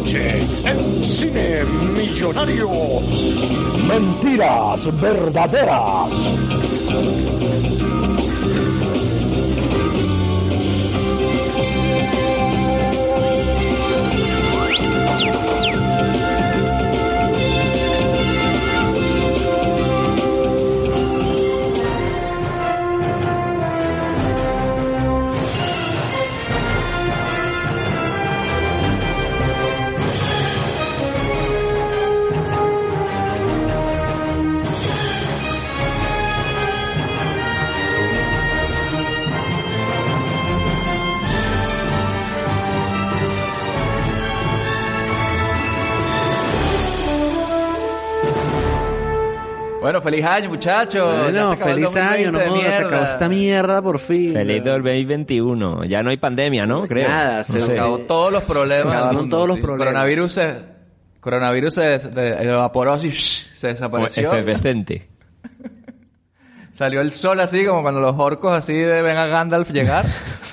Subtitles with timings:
[0.00, 2.70] Noche en Cine Millonario.
[3.86, 6.14] Mentiras verdaderas.
[49.80, 51.16] Bueno, feliz año, muchachos.
[51.16, 54.32] Ya Bueno, feliz año, 2020 no jodas, se acabó esta mierda por fin.
[54.34, 55.84] Feliz 2021.
[55.84, 56.86] Ya no hay pandemia, ¿no?
[56.86, 57.08] Creo.
[57.08, 57.72] Nada, se No sé.
[57.72, 58.92] acabó todos los problemas.
[58.92, 59.86] Se acabaron mundo, todos los problemas.
[59.86, 60.54] Coronavirus se,
[61.20, 61.94] coronavirus se
[62.42, 64.28] evaporó así, se desapareció.
[64.28, 65.08] Efervescente.
[66.74, 70.04] Salió el sol así, como cuando los orcos así de ven a Gandalf llegar.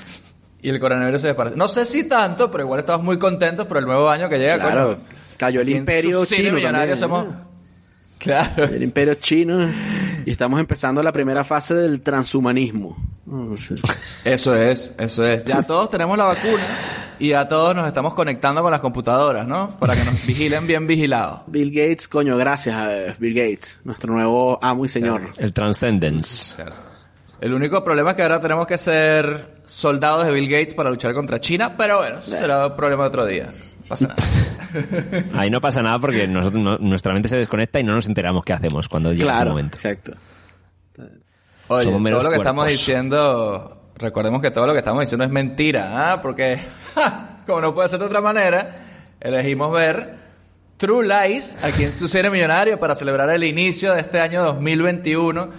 [0.62, 1.58] y el coronavirus se desapareció.
[1.58, 4.56] No sé si tanto, pero igual estamos muy contentos por el nuevo año que llega.
[4.58, 4.98] Claro, coño.
[5.36, 7.47] cayó el imperio chino millonario también, somos-
[8.18, 8.64] Claro.
[8.64, 9.68] El imperio chino.
[10.24, 12.96] Y estamos empezando la primera fase del transhumanismo.
[13.26, 13.74] No sé.
[14.24, 15.44] Eso es, eso es.
[15.44, 16.66] Ya todos tenemos la vacuna
[17.18, 19.76] y ya todos nos estamos conectando con las computadoras, ¿no?
[19.78, 21.40] Para que nos vigilen bien vigilados.
[21.46, 25.22] Bill Gates, coño, gracias a Bill Gates, nuestro nuevo amo y señor.
[25.38, 26.62] El Transcendence.
[27.40, 31.14] El único problema es que ahora tenemos que ser soldados de Bill Gates para luchar
[31.14, 33.46] contra China, pero bueno, eso será un problema de otro día.
[33.46, 34.16] No pasa nada.
[35.34, 38.44] Ahí no pasa nada porque nosotros, no- nuestra mente se desconecta y no nos enteramos
[38.44, 39.76] qué hacemos cuando llega Claro, momento.
[39.78, 40.12] exacto.
[41.68, 42.78] Oye, Somos menos todo lo que estamos cuerpos.
[42.78, 46.22] diciendo, recordemos que todo lo que estamos diciendo es mentira, ¿ah?
[46.22, 46.58] Porque,
[46.94, 47.40] ¡ja!
[47.46, 48.70] como no puede ser de otra manera,
[49.20, 50.14] elegimos ver
[50.78, 55.50] True Lies aquí en su cine millonario para celebrar el inicio de este año 2021.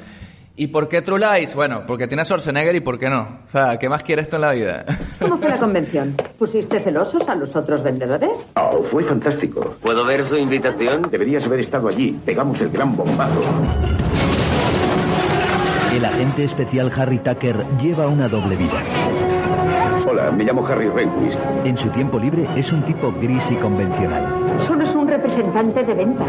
[0.59, 1.55] ¿Y por qué True Lies?
[1.55, 3.39] Bueno, porque tiene a Schwarzenegger y por qué no.
[3.47, 4.83] O sea, ¿qué más quieres tú en la vida?
[5.19, 6.17] ¿Cómo fue la convención?
[6.37, 8.31] ¿Pusiste celosos a los otros vendedores?
[8.57, 9.77] Oh, fue fantástico.
[9.81, 11.03] ¿Puedo ver su invitación?
[11.09, 12.19] Deberías haber estado allí.
[12.25, 13.39] Pegamos el gran bombazo.
[15.95, 18.83] El agente especial Harry Tucker lleva una doble vida.
[20.09, 21.39] Hola, me llamo Harry Rehnquist.
[21.63, 24.38] En su tiempo libre es un tipo gris y convencional.
[24.67, 26.27] Solo es un representante de ventas.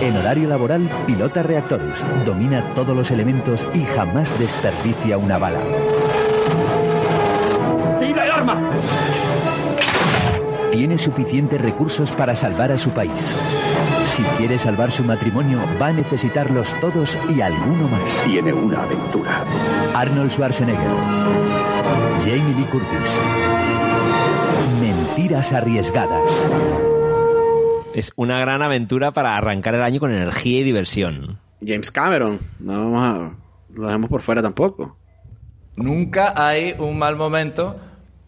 [0.00, 5.60] En horario laboral pilota reactores, domina todos los elementos y jamás desperdicia una bala.
[8.00, 8.58] ¡Tira el arma!
[10.72, 13.34] Tiene suficientes recursos para salvar a su país.
[14.04, 18.22] Si quiere salvar su matrimonio, va a necesitarlos todos y alguno más.
[18.24, 19.44] Tiene una aventura.
[19.94, 20.90] Arnold Schwarzenegger.
[22.20, 23.20] Jamie Lee Curtis.
[24.80, 26.46] Mentiras arriesgadas.
[27.94, 31.38] Es una gran aventura para arrancar el año con energía y diversión.
[31.64, 33.36] James Cameron, no vamos a,
[33.74, 34.96] lo dejemos por fuera tampoco.
[35.76, 37.76] Nunca hay un mal momento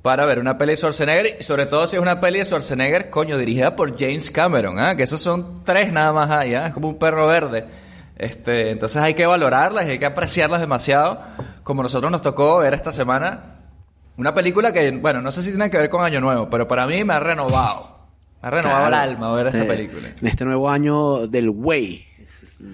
[0.03, 3.10] para ver una peli de Schwarzenegger y sobre todo si es una peli de Schwarzenegger,
[3.10, 4.97] coño, dirigida por James Cameron, ¿ah?
[4.97, 6.66] que esos son tres nada más ahí, ¿ah?
[6.69, 7.66] es como un perro verde.
[8.16, 11.21] Este, entonces hay que valorarlas y hay que apreciarlas demasiado,
[11.62, 13.56] como nosotros nos tocó ver esta semana
[14.16, 16.87] una película que, bueno, no sé si tiene que ver con Año Nuevo, pero para
[16.87, 17.99] mí me ha renovado.
[18.42, 19.04] Me ha renovado Claro.
[19.04, 20.08] el alma ver esta Eh, película.
[20.20, 22.04] En este nuevo año del Wei,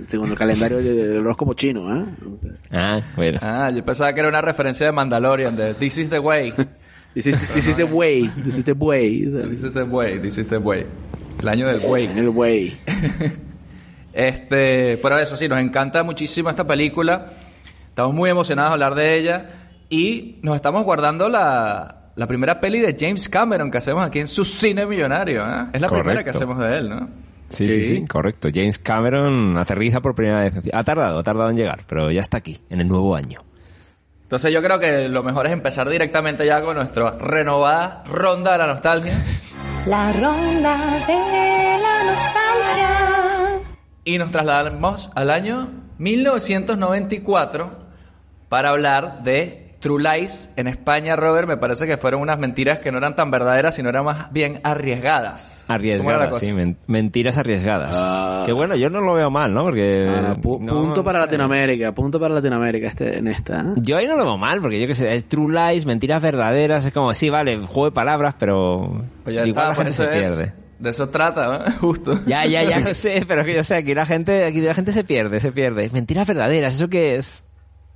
[0.08, 2.04] según el calendario de- del horóscopo chino, ¿eh?
[2.70, 3.38] Ah, bueno.
[3.42, 6.52] Ah, yo pensaba que era una referencia de Mandalorian, de This is the way.
[7.14, 9.24] This is, this is the way, this is the way.
[9.24, 10.84] This is the way, this is the way.
[11.40, 12.04] El año del way.
[12.14, 12.76] El way.
[14.12, 17.26] Este, pero eso sí, nos encanta muchísimo esta película.
[17.88, 19.48] Estamos muy emocionados de hablar de ella.
[19.88, 24.26] Y nos estamos guardando la, la primera peli de James Cameron que hacemos aquí en
[24.28, 25.46] su cine millonario.
[25.46, 25.66] ¿eh?
[25.72, 27.08] Es la primera que hacemos de él, ¿no?
[27.48, 28.48] Sí, sí, sí, correcto.
[28.52, 30.54] James Cameron aterriza por primera vez.
[30.72, 33.40] Ha tardado, ha tardado en llegar, pero ya está aquí, en el nuevo año.
[34.22, 38.58] Entonces yo creo que lo mejor es empezar directamente ya con nuestra renovada ronda de
[38.58, 39.12] la nostalgia.
[39.86, 43.60] La ronda de la nostalgia.
[44.02, 47.78] Y nos trasladamos al año 1994
[48.48, 51.46] para hablar de True Lies en España, Robert.
[51.46, 54.58] Me parece que fueron unas mentiras que no eran tan verdaderas, sino eran más bien
[54.64, 55.64] arriesgadas.
[55.66, 57.94] ¿Cómo era la Arriesgadas, sí, men- mentiras arriesgadas.
[57.96, 58.42] Ah.
[58.44, 59.62] que bueno, yo no lo veo mal, ¿no?
[59.64, 60.08] Porque...
[60.12, 61.30] Ah, pu- no, punto para no sé.
[61.30, 63.60] Latinoamérica, punto para Latinoamérica este, en esta.
[63.60, 63.64] ¿eh?
[63.76, 66.84] Yo ahí no lo veo mal, porque yo qué sé, es True Lies, mentiras verdaderas,
[66.86, 69.96] es como, sí, vale, juego de palabras, pero Pues ya igual está, la gente pues
[69.96, 70.52] se eso es- pierde.
[70.78, 71.72] De eso trata, ¿no?
[71.80, 72.18] Justo.
[72.26, 74.92] Ya, ya, ya lo sé, pero que yo sé, aquí la gente, aquí la gente
[74.92, 75.88] se pierde, se pierde.
[75.90, 77.44] Mentiras verdaderas, ¿eso qué es?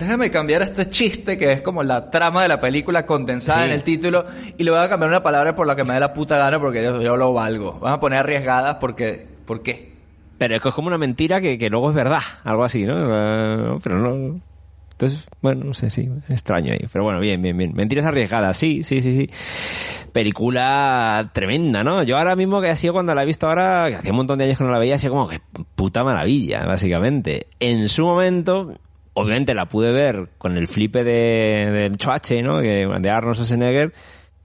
[0.00, 3.66] Déjame cambiar este chiste que es como la trama de la película condensada Sí.
[3.66, 4.24] en el título
[4.56, 6.58] y le voy a cambiar una palabra por la que me dé la puta gana
[6.58, 7.72] porque yo, yo lo valgo.
[7.74, 9.28] Vamos a poner arriesgadas porque...
[9.44, 9.92] ¿Por qué?
[10.38, 12.94] Pero es que es como una mentira que, que luego es verdad, algo así, ¿no?
[12.98, 14.36] Eh, Pero no...
[14.92, 16.86] Entonces, bueno, no sé, sí, extraño ahí.
[16.92, 17.72] Pero bueno, bien, bien, bien.
[17.74, 19.30] Mentiras arriesgadas, sí, sí, sí, sí.
[20.12, 22.02] Película tremenda, ¿no?
[22.02, 24.38] Yo ahora mismo que ha sido cuando la he visto ahora, que hacía un montón
[24.38, 25.40] de años que no la veía, ha sido como que
[25.74, 27.46] puta maravilla, básicamente.
[27.60, 28.74] En su momento,
[29.14, 32.58] obviamente la pude ver con el flipe de, del Choache, ¿no?
[32.58, 33.92] De Arnold Schwarzenegger.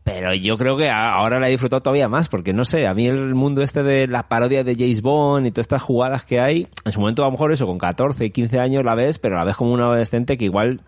[0.04, 3.08] Pero yo creo que ahora la he disfrutado todavía más, porque no sé, a mí
[3.08, 6.68] el mundo este de la parodia de James Bond y todas estas jugadas que hay,
[6.86, 9.44] en su momento a lo mejor eso, con 14, 15 años la ves, pero la
[9.44, 10.82] ves como un adolescente que igual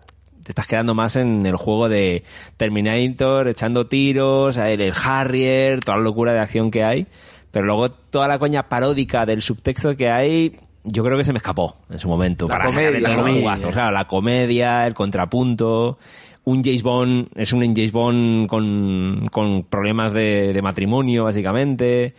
[0.44, 2.22] te estás quedando más en el juego de
[2.56, 7.08] Terminator, echando tiros, el Harrier, toda la locura de acción que hay.
[7.50, 11.38] Pero luego toda la coña paródica del subtexto que hay, yo creo que se me
[11.38, 12.46] escapó en su momento.
[12.48, 13.32] La para comedia, los ¿no?
[13.32, 13.72] jugazos.
[13.72, 15.98] Claro, la comedia, el contrapunto.
[16.44, 22.14] Un James Bond es un James Bond con, con problemas de, de matrimonio, básicamente.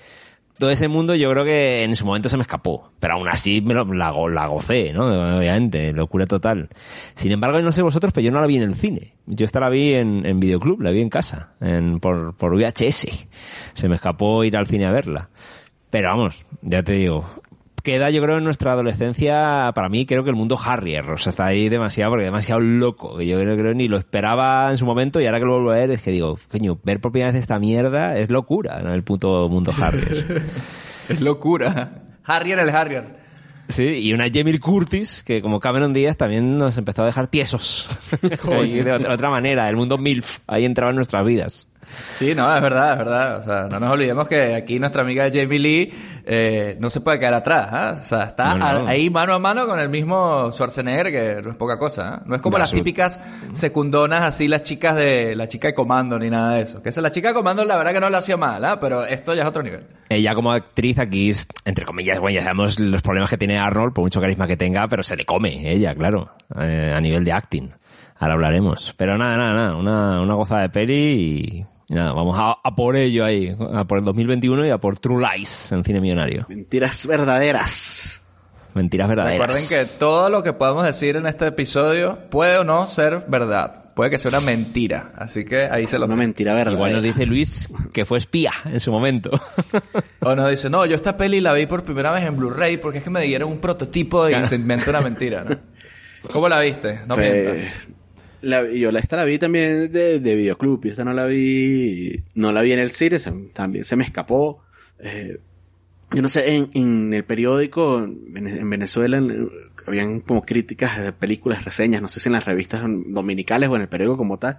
[0.60, 2.92] Todo ese mundo yo creo que en su momento se me escapó.
[3.00, 5.06] Pero aún así me lo- la, la gocé, ¿no?
[5.38, 6.68] Obviamente, locura total.
[7.16, 9.14] Sin embargo, no sé vosotros, pero yo no la vi en el cine.
[9.26, 13.08] Yo esta la vi en, en videoclub, la vi en casa, en, por, por VHS.
[13.74, 15.30] Se me escapó ir al cine a verla.
[15.90, 17.26] Pero vamos, ya te digo,
[17.90, 21.32] queda yo creo en nuestra adolescencia, para mí creo que el mundo Harrier, o sea,
[21.32, 24.86] está ahí demasiado, porque demasiado loco, que yo creo que ni lo esperaba en su
[24.86, 27.32] momento y ahora que lo vuelvo a ver es que digo, coño, ver por primera
[27.32, 28.94] vez esta mierda es locura, ¿no?
[28.94, 30.44] El puto mundo Harrier.
[31.10, 32.04] Es locura.
[32.24, 33.18] Harrier el Harrier.
[33.68, 37.88] Sí, y una Jamie Curtis, que como Cameron Díaz también nos empezó a dejar tiesos.
[38.22, 41.69] De otra, otra manera, el mundo MILF, ahí entraba en nuestras vidas.
[42.14, 43.38] Sí, no, es verdad, es verdad.
[43.38, 45.94] O sea, no nos olvidemos que aquí nuestra amiga Jamie Lee
[46.26, 47.68] eh, no se puede quedar atrás.
[47.72, 47.98] ¿ah?
[48.00, 48.88] O sea, está No, no.
[48.88, 52.16] ahí mano a mano con el mismo Schwarzenegger, que no es poca cosa.
[52.16, 52.22] ¿ah?
[52.26, 53.20] No es como las típicas
[53.54, 56.82] secundonas, así las chicas de la chica de comando ni nada de eso.
[56.82, 58.80] Que esa la chica de comando, la verdad que no lo hacía mal, ¿ah?
[58.80, 59.88] pero esto ya es otro nivel.
[60.10, 63.94] Ella como actriz aquí, es, entre comillas, bueno, ya sabemos los problemas que tiene Arnold,
[63.94, 67.32] por mucho carisma que tenga, pero se le come ella, claro, eh, a nivel de
[67.32, 67.70] acting.
[68.18, 68.94] Ahora hablaremos.
[68.98, 72.76] Pero nada, nada, nada, una, una gozada de peli y, y nada, vamos a, a
[72.76, 76.46] por ello ahí, a por el 2021 y a por True Lies en Cine Millonario.
[76.48, 78.22] Mentiras verdaderas.
[78.76, 79.40] Mentiras verdaderas.
[79.40, 83.86] Recuerden que todo lo que podamos decir en este episodio puede o no ser verdad.
[83.96, 85.12] Puede que sea una mentira.
[85.18, 86.76] Así que ahí se lo Una mentira verdadera.
[86.78, 89.32] Igual nos dice Luis que fue espía en su momento.
[90.22, 93.00] O nos dice, no, yo esta peli la vi por primera vez en Blu-ray porque
[93.00, 95.58] es que me dieron un prototipo y se inventó una mentira, ¿no?
[96.32, 97.02] ¿Cómo la viste?
[97.08, 97.74] No Pues, mientas.
[98.42, 102.24] La- yo la, esta la vi también de, de videoclub y esta no la vi
[102.36, 104.64] no la vi en el cine se- también se me escapó
[105.02, 105.40] Eh,
[106.12, 109.50] yo no sé en, en el periódico en, en Venezuela en-
[109.86, 113.84] habían como críticas de películas reseñas no sé si en las revistas dominicales o en
[113.84, 114.58] el periódico como tal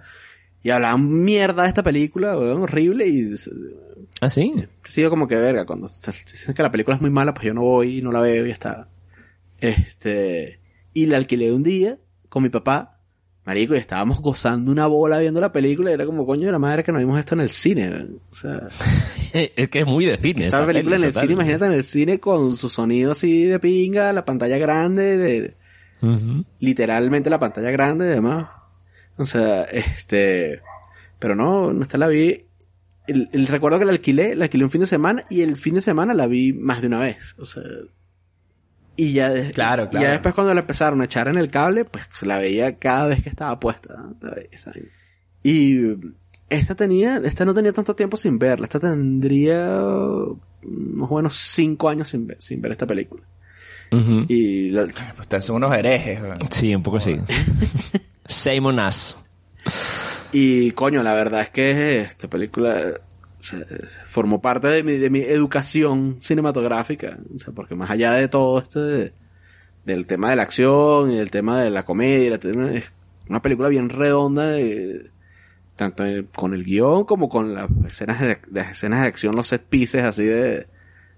[0.63, 3.33] y hablaban mierda de esta película weón, horrible y
[4.19, 4.51] ¿Ah, sí?
[5.09, 8.01] como que verga cuando dicen que la película es muy mala pues yo no voy
[8.01, 8.87] no la veo y ya está
[9.59, 10.59] este
[10.93, 11.97] y la alquilé un día
[12.29, 12.99] con mi papá
[13.45, 16.59] marico y estábamos gozando una bola viendo la película y era como coño de la
[16.59, 18.61] madre que no vimos esto en el cine o sea
[19.33, 20.45] Es que es muy de cine.
[20.45, 21.21] esta película en el total.
[21.21, 25.55] cine imagínate en el cine con su sonido así de pinga la pantalla grande de,
[26.59, 28.49] literalmente la pantalla grande y demás.
[29.17, 30.61] O sea, este,
[31.19, 32.45] pero no, no está la vi.
[33.07, 35.75] El, el recuerdo que la alquilé, la alquilé un fin de semana y el fin
[35.75, 37.35] de semana la vi más de una vez.
[37.37, 37.63] O sea,
[38.95, 40.05] y ya, de- Claro, y claro.
[40.05, 43.23] ya después cuando la empezaron a echar en el cable, pues la veía cada vez
[43.23, 43.95] que estaba puesta.
[45.43, 45.95] Y
[46.49, 48.65] esta tenía, esta no tenía tanto tiempo sin verla.
[48.65, 49.79] Esta tendría
[50.63, 53.23] unos buenos cinco años sin ver, sin ver esta película.
[54.27, 56.19] Y la- Pues ustedes son unos herejes.
[56.49, 57.15] Sí, un poco sí.
[58.25, 59.17] Simon As.
[60.31, 62.93] Y coño, la verdad es que esta película
[63.41, 63.59] o sea,
[64.05, 67.17] formó parte de mi, de mi educación cinematográfica.
[67.35, 69.13] O sea, porque más allá de todo esto de-
[69.85, 72.93] del tema de la acción y del tema de la comedia, es
[73.27, 75.09] una película bien redonda, de-
[75.75, 76.03] tanto
[76.35, 80.03] con el guion como con las escenas de, de escenas de acción, los set pieces
[80.03, 80.67] así de...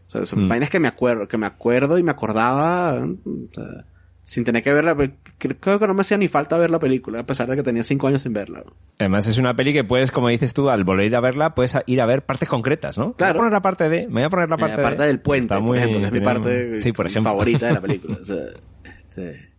[0.05, 0.49] O sea, son Mm.
[0.49, 3.17] vainas que me acuerdo, que me acuerdo y me acordaba o
[3.53, 3.85] sea,
[4.23, 4.95] sin tener que verla.
[4.95, 7.63] pe- Creo que no me hacía ni falta ver la película, a pesar de que
[7.63, 8.63] tenía cinco años sin verla.
[8.99, 11.55] Además es una peli que puedes, como dices tú, al volver a ir a verla,
[11.55, 13.13] puedes ir a ver partes concretas, ¿no?
[13.13, 13.33] Claro.
[13.33, 14.07] Me voy a poner la parte de...
[14.07, 15.99] Me voy a poner la La parte, parte, de- del puente, Está por muy- ejemplo,
[15.99, 17.31] que es mi parte Sí, por ejemplo.
[17.31, 18.17] favorita de la película.
[18.21, 18.43] O sea,
[18.85, 19.49] este,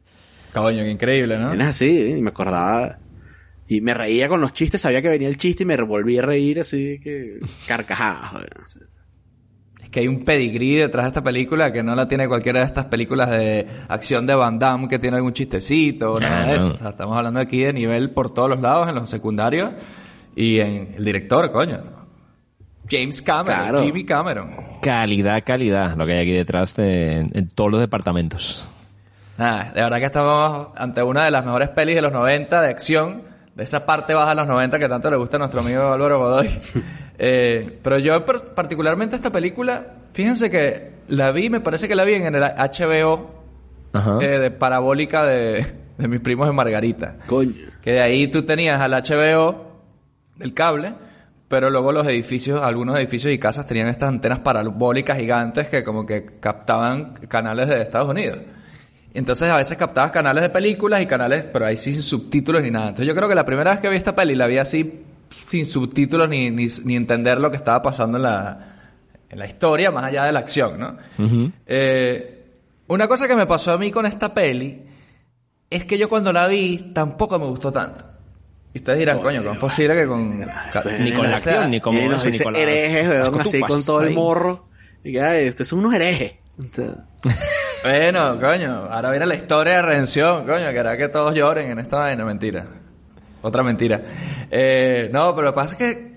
[0.54, 1.52] Coño, qué increíble, ¿no?
[1.52, 2.16] es así, ¿eh?
[2.16, 2.98] y me acordaba.
[3.66, 6.22] Y me reía con los chistes, sabía que venía el chiste y me volví a
[6.22, 8.78] reír así que carcajadas.
[9.94, 12.86] Que hay un pedigrí detrás de esta película que no la tiene cualquiera de estas
[12.86, 16.68] películas de acción de Van Damme que tiene algún chistecito o nada Ah, de eso.
[16.70, 16.74] no.
[16.74, 19.70] O sea, estamos hablando aquí de nivel por todos los lados, en los secundarios
[20.34, 21.78] y en el director, coño.
[22.90, 23.82] James Cameron, Claro.
[23.84, 24.50] Jimmy Cameron.
[24.82, 28.68] Calidad, calidad, lo que hay aquí detrás de, en todos los departamentos.
[29.38, 32.68] Nada, de verdad que estamos ante una de las mejores pelis de los 90 de
[32.68, 33.22] acción,
[33.54, 36.18] de esa parte baja de los 90 que tanto le gusta a nuestro amigo Álvaro
[36.18, 36.50] Godoy.
[37.18, 42.14] Eh, pero yo particularmente esta película, fíjense que la vi, me parece que la vi
[42.14, 43.30] en el HBO
[43.92, 44.18] Ajá.
[44.20, 45.64] eh, de parabólica de,
[45.98, 47.16] de mis primos de Margarita.
[47.26, 47.52] Coño.
[47.82, 49.72] Que de ahí tú tenías al HBO
[50.36, 50.94] del cable,
[51.46, 56.04] pero luego los edificios, algunos edificios y casas tenían estas antenas parabólicas gigantes que como
[56.06, 58.38] que captaban canales de Estados Unidos.
[59.12, 62.72] Entonces a veces captabas canales de películas y canales, pero ahí sí sin subtítulos ni
[62.72, 62.88] nada.
[62.88, 65.66] Entonces yo creo que la primera vez que vi esta peli la vi así sin
[65.66, 68.58] subtítulos ni, ni, ni entender lo que estaba pasando en la,
[69.28, 70.96] en la historia, más allá de la acción, ¿no?
[71.66, 72.30] Eh,
[72.86, 74.82] una cosa que me pasó a mí con esta peli
[75.70, 78.04] es que yo cuando la vi tampoco me gustó tanto.
[78.72, 80.40] Y ustedes dirán, coño, ¿cómo es posible que con...
[81.04, 83.84] Ni con la acción, ni con, nos ni dice con las- herejes, weón, así con
[83.84, 84.68] todo el morro.
[85.04, 86.34] Y ustedes son unos herejes.
[87.82, 91.78] Bueno, coño, ahora viene la historia de redención, coño, que hará que todos lloren en
[91.78, 92.66] esta vaina, mentira.
[93.44, 94.02] Otra mentira.
[94.50, 96.14] Eh, no, pero lo que pasa es que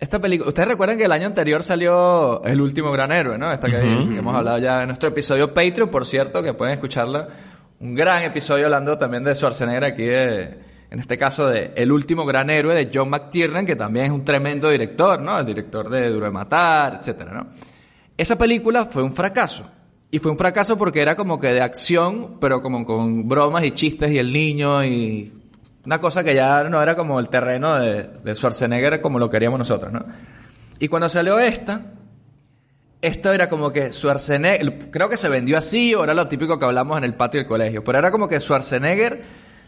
[0.00, 3.52] esta película, ustedes recuerdan que el año anterior salió El último gran héroe, ¿no?
[3.52, 7.28] Esta que, que hemos hablado ya en nuestro episodio Patreon, por cierto, que pueden escucharla.
[7.80, 10.58] Un gran episodio hablando también de Schwarzenegger aquí de,
[10.90, 14.24] en este caso de El último gran héroe de John McTiernan, que también es un
[14.24, 15.38] tremendo director, ¿no?
[15.38, 17.48] El director de Duro de Matar, etcétera, ¿no?
[18.16, 19.70] Esa película fue un fracaso.
[20.10, 23.72] Y fue un fracaso porque era como que de acción, pero como con bromas y
[23.72, 25.43] chistes y el niño y
[25.84, 29.58] una cosa que ya no era como el terreno de, de Schwarzenegger como lo queríamos
[29.58, 30.04] nosotros, ¿no?
[30.78, 31.92] Y cuando salió esta,
[33.00, 36.64] esto era como que Schwarzenegger, creo que se vendió así, o era lo típico que
[36.64, 39.22] hablamos en el patio del colegio, pero era como que Schwarzenegger,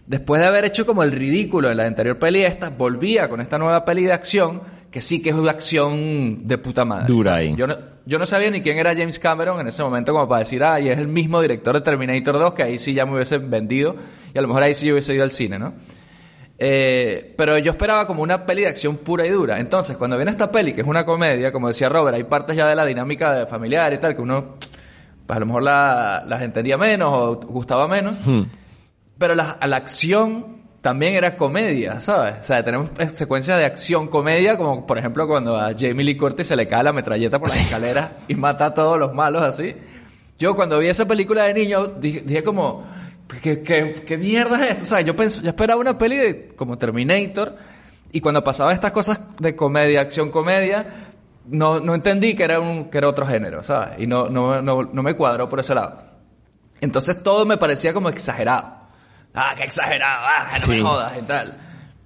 [0.07, 3.59] después de haber hecho como el ridículo en la anterior peli esta, volvía con esta
[3.59, 7.09] nueva peli de acción, que sí que es una acción de puta madre.
[7.09, 7.55] Dura ahí.
[7.55, 10.39] Yo no, yo no sabía ni quién era James Cameron en ese momento como para
[10.41, 13.17] decir, ah, y es el mismo director de Terminator 2, que ahí sí ya me
[13.17, 13.97] hubiese vendido,
[14.35, 15.75] y a lo mejor ahí sí yo hubiese ido al cine, ¿no?
[16.59, 19.59] Eh, pero yo esperaba como una peli de acción pura y dura.
[19.61, 22.67] Entonces, cuando viene esta peli, que es una comedia, como decía Robert, hay partes ya
[22.67, 24.57] de la dinámica de familiar y tal, que uno,
[25.27, 28.19] pues a lo mejor la- las entendía menos o gustaba menos.
[29.19, 32.35] Pero la, la acción también era comedia, ¿sabes?
[32.41, 36.17] O sea, tenemos eh, secuencias de acción comedia, como por ejemplo cuando a Jamie Lee
[36.17, 39.43] Curtis se le cae la metralleta por las escaleras y mata a todos los malos
[39.43, 39.75] así.
[40.39, 42.85] Yo cuando vi esa película de niño dije, dije como,
[43.43, 44.83] ¿qué, qué, qué mierda es esto?
[44.83, 47.57] O sea, yo, pens- yo esperaba una peli de, como Terminator
[48.13, 50.87] y cuando pasaban estas cosas de comedia, acción comedia,
[51.47, 53.99] no, no entendí que era, un, que era otro género, ¿sabes?
[53.99, 56.03] Y no, no, no, no me cuadró por ese lado.
[56.81, 58.75] Entonces todo me parecía como exagerado.
[59.35, 60.83] Ah, qué exagerado, ah, no me Sí.
[60.83, 61.59] jodas y tal.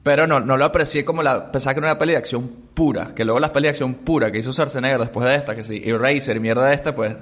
[0.03, 1.53] Pero no, no lo aprecié como la...
[1.53, 3.15] Pensaba que era una peli de acción pura.
[3.15, 5.83] Que luego las pelis de acción pura que hizo Schwarzenegger después de esta, que sí,
[5.85, 7.15] Eraser mierda de esta, pues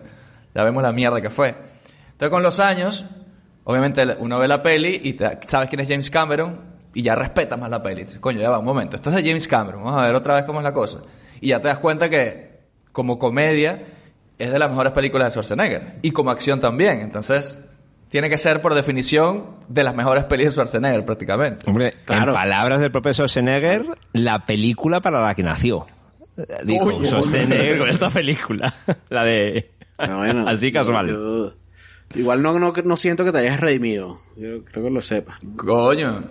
[0.55, 1.49] ya vemos la mierda que fue.
[2.13, 3.05] Entonces con los años,
[3.69, 6.59] obviamente uno ve la peli y te- sabes quién es James Cameron
[6.95, 8.05] y ya respetas más la peli.
[8.05, 8.97] Dices, coño, ya va, un momento.
[8.97, 9.85] Esto es de James Cameron.
[9.85, 11.01] Vamos a ver otra vez cómo es la cosa.
[11.41, 12.61] Y ya te das cuenta que
[12.93, 13.83] como comedia
[14.39, 15.97] es de las mejores películas de Schwarzenegger.
[16.03, 17.01] Y como acción también.
[17.03, 17.59] Entonces
[18.09, 21.69] tiene que ser por definición de las mejores pelis de Schwarzenegger prácticamente.
[21.69, 22.33] Hombre, Claro.
[22.33, 23.85] en palabras del propio Schwarzenegger,
[24.15, 25.87] la película para la que nació.
[26.65, 27.05] Dijo.
[27.05, 28.73] Schwarzenegger con esta película.
[29.11, 29.71] La de...
[29.97, 31.09] pero bueno, Así casual.
[31.09, 31.53] yo-
[32.15, 34.19] igual no, no, no siento que te hayas redimido.
[34.37, 35.39] Yo creo que lo sepas.
[35.57, 36.25] Coño.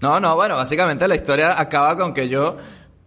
[0.00, 2.56] No, no, bueno, básicamente la historia acaba con que yo,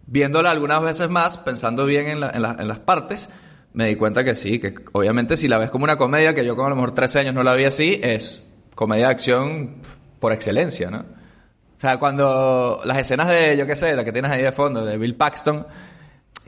[0.06, 3.28] viéndola algunas veces más, pensando bien en, la- en la- en las partes,
[3.72, 6.56] me di cuenta que sí, que obviamente si la ves como una comedia, que yo
[6.56, 9.76] con a lo mejor 13 años no la vi así, es comedia de acción
[10.18, 11.00] por excelencia, ¿no?
[11.00, 14.84] O sea, cuando las escenas de, yo qué sé, la que tienes ahí de fondo,
[14.84, 15.64] de Bill Paxton,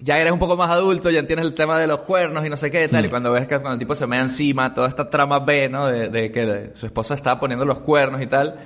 [0.00, 2.56] ya eres un poco más adulto, ya tienes el tema de los cuernos y no
[2.56, 5.08] sé qué tal, y cuando ves que cuando el tipo se mea encima, toda esta
[5.10, 5.86] trama B, ¿no?
[5.86, 8.56] De, de que su esposa está poniendo los cuernos y tal,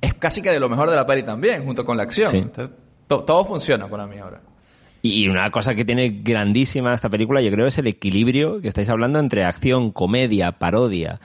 [0.00, 2.30] es casi que de lo mejor de la peli también, junto con la acción.
[2.30, 2.38] Sí.
[2.38, 2.74] Entonces,
[3.06, 4.40] to- todo funciona para mí ahora.
[5.02, 8.90] Y una cosa que tiene grandísima esta película, yo creo, es el equilibrio que estáis
[8.90, 11.20] hablando entre acción, comedia, parodia.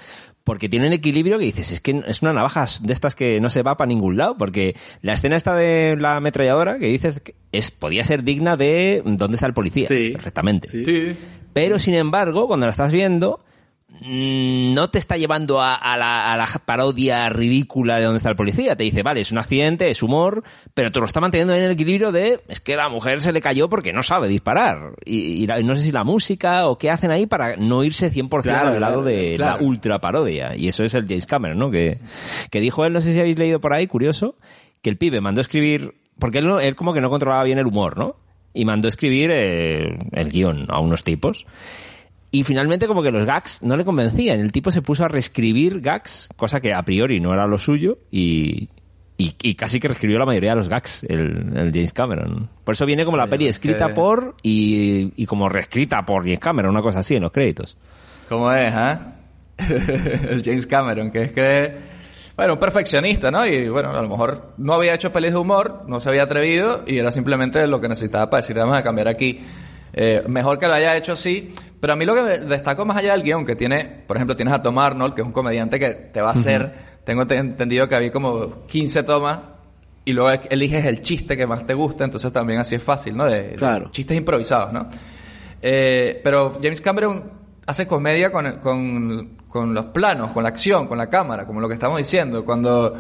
[0.46, 3.50] Porque tiene un equilibrio que dices, es que es una navaja de estas que no
[3.50, 4.38] se va para ningún lado.
[4.38, 9.02] Porque la escena esta de la ametralladora que dices que es, podía ser digna de
[9.04, 9.88] ¿Dónde está el policía?
[9.88, 10.12] Sí.
[10.12, 10.68] Perfectamente.
[10.68, 11.16] Sí.
[11.52, 13.45] Pero sin embargo, cuando la estás viendo,
[14.02, 18.36] no te está llevando a, a la, a la parodia ridícula de dónde está el
[18.36, 18.76] policía.
[18.76, 21.72] Te dice, vale, es un accidente, es humor, pero te lo está manteniendo en el
[21.72, 24.94] equilibrio de, es que la mujer se le cayó porque no sabe disparar.
[25.06, 28.12] Y, y la- no sé si la música o qué hacen ahí para no irse
[28.12, 29.60] 100% Claro, al lado de claro.
[29.60, 30.56] la ultra parodia.
[30.56, 31.72] Y eso es el James Cameron, ¿no?
[31.72, 32.00] Que,
[32.52, 34.36] que dijo él, no sé si habéis leído por ahí, curioso,
[34.82, 37.66] que el pibe mandó escribir, porque él, no- él como que no controlaba bien el
[37.68, 38.16] humor, ¿no?
[38.54, 41.46] Y mandó escribir eh, el guion a unos tipos.
[42.36, 44.40] Y finalmente como que los gags no le convencían.
[44.42, 47.98] El tipo se puso a reescribir gags, cosa que a priori no era lo suyo,
[48.12, 48.68] y,
[49.18, 52.50] y, y casi que reescribió la mayoría de los gags, el, el James Cameron.
[52.66, 56.40] Por eso viene como la peli escrita que- por y, y como reescrita por James
[56.40, 57.78] Cameron, una cosa así en los créditos.
[58.28, 59.14] ¿Cómo es, ah?
[59.58, 61.74] el James Cameron, que es que,
[62.36, 63.46] bueno, un perfeccionista, ¿no?
[63.46, 66.84] Y bueno, a lo mejor no había hecho pelis de humor, no se había atrevido
[66.86, 69.40] y era simplemente lo que necesitaba para decir, vamos a cambiar aquí.
[69.98, 71.54] Eh, mejor que lo haya hecho así.
[71.80, 74.36] Pero a mí lo que me destaco más allá del guion, que tiene, por ejemplo,
[74.36, 77.38] tienes a Tom Arnold, que es un comediante que te va a hacer, tengo te-
[77.38, 79.40] entendido que había como 15 tomas
[80.06, 83.26] y luego eliges el chiste que más te gusta, entonces también así es fácil, ¿no?
[83.26, 83.90] De, de Claro.
[83.92, 84.88] chistes improvisados, ¿no?
[85.62, 87.32] Eh, pero James Cameron
[87.66, 91.68] hace comedia con, con, con los planos, con la acción, con la cámara, como lo
[91.68, 92.46] que estamos diciendo.
[92.46, 92.96] Cuando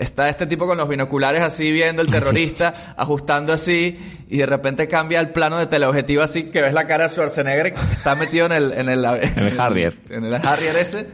[0.00, 4.88] está este tipo con los binoculares así viendo el terrorista, ajustando así, y de repente
[4.88, 8.46] cambia el plano de teleobjetivo así, que ves la cara de Schwarzenegger que está metido
[8.46, 8.72] en el...
[8.72, 9.94] En el, en el Harrier.
[10.10, 11.06] En el Harrier ese.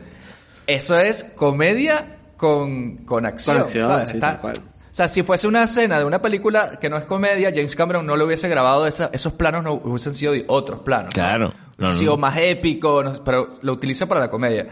[0.67, 3.57] Eso es comedia con, con acción.
[3.59, 4.09] Con acción, ¿sabes?
[4.11, 7.51] sí, Está- o sea, si fuese una escena de una película que no es comedia,
[7.51, 11.07] James Cameron no lo hubiese grabado, esa- esos planos no hubiesen sido de otros planos.
[11.15, 11.23] ¿no?
[11.23, 11.53] Claro.
[11.77, 11.99] No, Hubiese no.
[11.99, 14.67] sido más épico, no- pero lo utiliza para la comedia.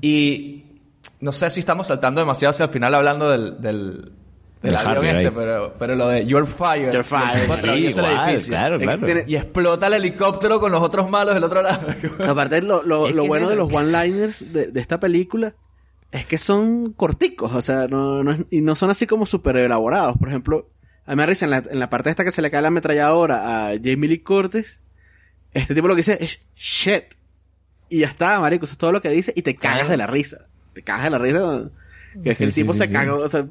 [0.00, 0.64] Y
[1.20, 4.12] no sé si estamos saltando demasiado hacia el final hablando del, del,
[4.62, 6.92] del avión este, pero, pero lo de You're Fired.
[6.92, 7.46] You're fired.
[7.46, 8.50] Cuando Sí, atraviesa el igual, edificio.
[8.50, 9.22] claro, claro.
[9.26, 11.86] Y explota el helicóptero con los otros malos del otro lado.
[12.28, 15.54] Aparte, lo, lo, lo bueno es de los one-liners de, de esta película
[16.10, 19.56] es que son corticos, o sea, no, no es- y no son así como súper
[19.58, 20.16] elaborados.
[20.16, 20.70] Por ejemplo,
[21.04, 22.68] a mí me risa en la, en la parte esta que se le cae la
[22.68, 24.80] ametralladora a Jamie Lee Curtis,
[25.52, 27.04] este tipo lo que dice es shit.
[27.90, 30.06] Y ya está, marico, eso es todo lo que dice y te cagas de la
[30.06, 30.46] risa.
[30.78, 31.70] Te cagas de la risa.
[32.22, 32.92] Que es que Sí, el sí, tipo sí, se sí.
[32.92, 33.44] cagó, o sea,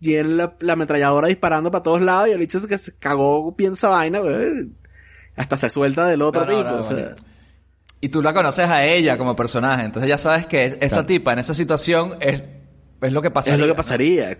[0.00, 3.54] tiene la, la ametralladora disparando para todos lados y el hecho es que se cagó,
[3.54, 4.70] piensa vaina, güey.
[5.36, 6.92] Hasta se suelta del otro No, tipo, no, o sea.
[6.94, 7.14] marico.
[8.00, 11.06] Y tú la conoces a ella como personaje, entonces ya sabes que esa Claro.
[11.06, 12.42] tipa en esa situación es,
[13.02, 13.54] es lo que pasaría.
[13.54, 13.76] Es lo que ¿no?
[13.76, 14.38] pasaría.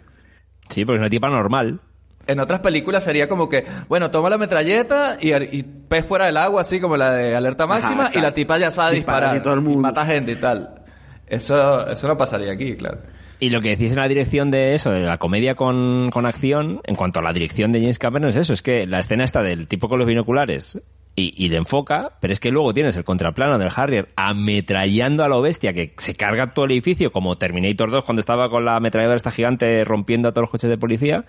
[0.70, 1.80] Sí, porque es una tipa normal.
[2.26, 6.36] En otras películas sería como que, bueno, toma la metralleta y, y pez fuera del
[6.38, 9.36] agua, así como la de alerta máxima, y la tipa ya sabe Dispara disparar.
[9.36, 9.80] y todo el mundo.
[9.80, 10.82] mata gente y tal.
[11.26, 12.98] Eso, eso no pasaría aquí, claro.
[13.38, 16.80] Y lo que decís en la dirección de eso, de la comedia con, con acción,
[16.84, 19.42] en cuanto a la dirección de James Cameron es eso, es que la escena está
[19.42, 20.80] del tipo con los binoculares
[21.14, 25.28] y, y le enfoca, pero es que luego tienes el contraplano del Harrier ametrallando a
[25.28, 28.76] lo bestia que se carga todo el edificio, como Terminator 2 cuando estaba con la
[28.76, 31.26] ametralladora esta gigante rompiendo a todos los coches de policía,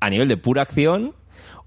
[0.00, 1.14] a nivel de pura acción,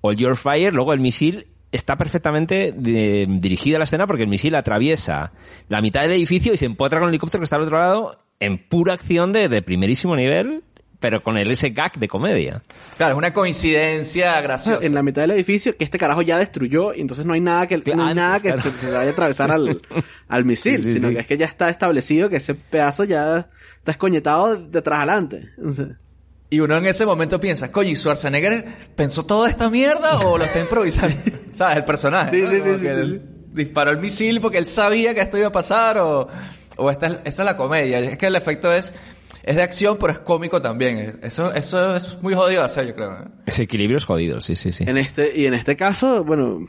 [0.02, 4.24] o el Your Fire, luego el misil está perfectamente de- dirigida a la escena porque
[4.24, 5.32] el misil atraviesa
[5.70, 8.20] la mitad del edificio y se empotra con el helicóptero que está al otro lado
[8.40, 10.64] en pura acción de, de primerísimo nivel,
[11.00, 12.62] pero con el ese gag de comedia.
[12.98, 14.86] Claro, es una coincidencia graciosa.
[14.86, 17.68] en la mitad del edificio que este carajo ya destruyó y entonces no hay nada
[17.68, 18.62] que no hay Claro, nada que claro.
[18.62, 19.82] se vaya a atravesar al,
[20.28, 21.14] al misil, Sí, sí, sino sí.
[21.16, 25.50] que es que ya está establecido que ese pedazo ya está escoñetado de atrás adelante.
[26.52, 30.44] Y uno en ese momento piensa, coño, ¿y Schwarzenegger pensó toda esta mierda o lo
[30.44, 31.16] está improvisando?
[31.54, 31.78] ¿Sabes?
[31.78, 32.32] El personaje.
[32.32, 32.50] Sí, ¿no?
[32.50, 33.22] sí, sí, sí, él
[33.54, 36.28] Disparó el misil porque él sabía que esto iba a pasar o,
[36.78, 38.00] o esta, es- esta es la comedia.
[38.00, 38.92] Es que el efecto es,
[39.44, 41.20] es de acción, pero es cómico también.
[41.24, 43.12] Eso, eso es muy jodido de hacer, yo creo.
[43.14, 43.28] ¿eh?
[43.46, 44.84] Ese equilibrio es jodido, sí, sí, sí.
[44.88, 46.66] en este y en este caso, bueno,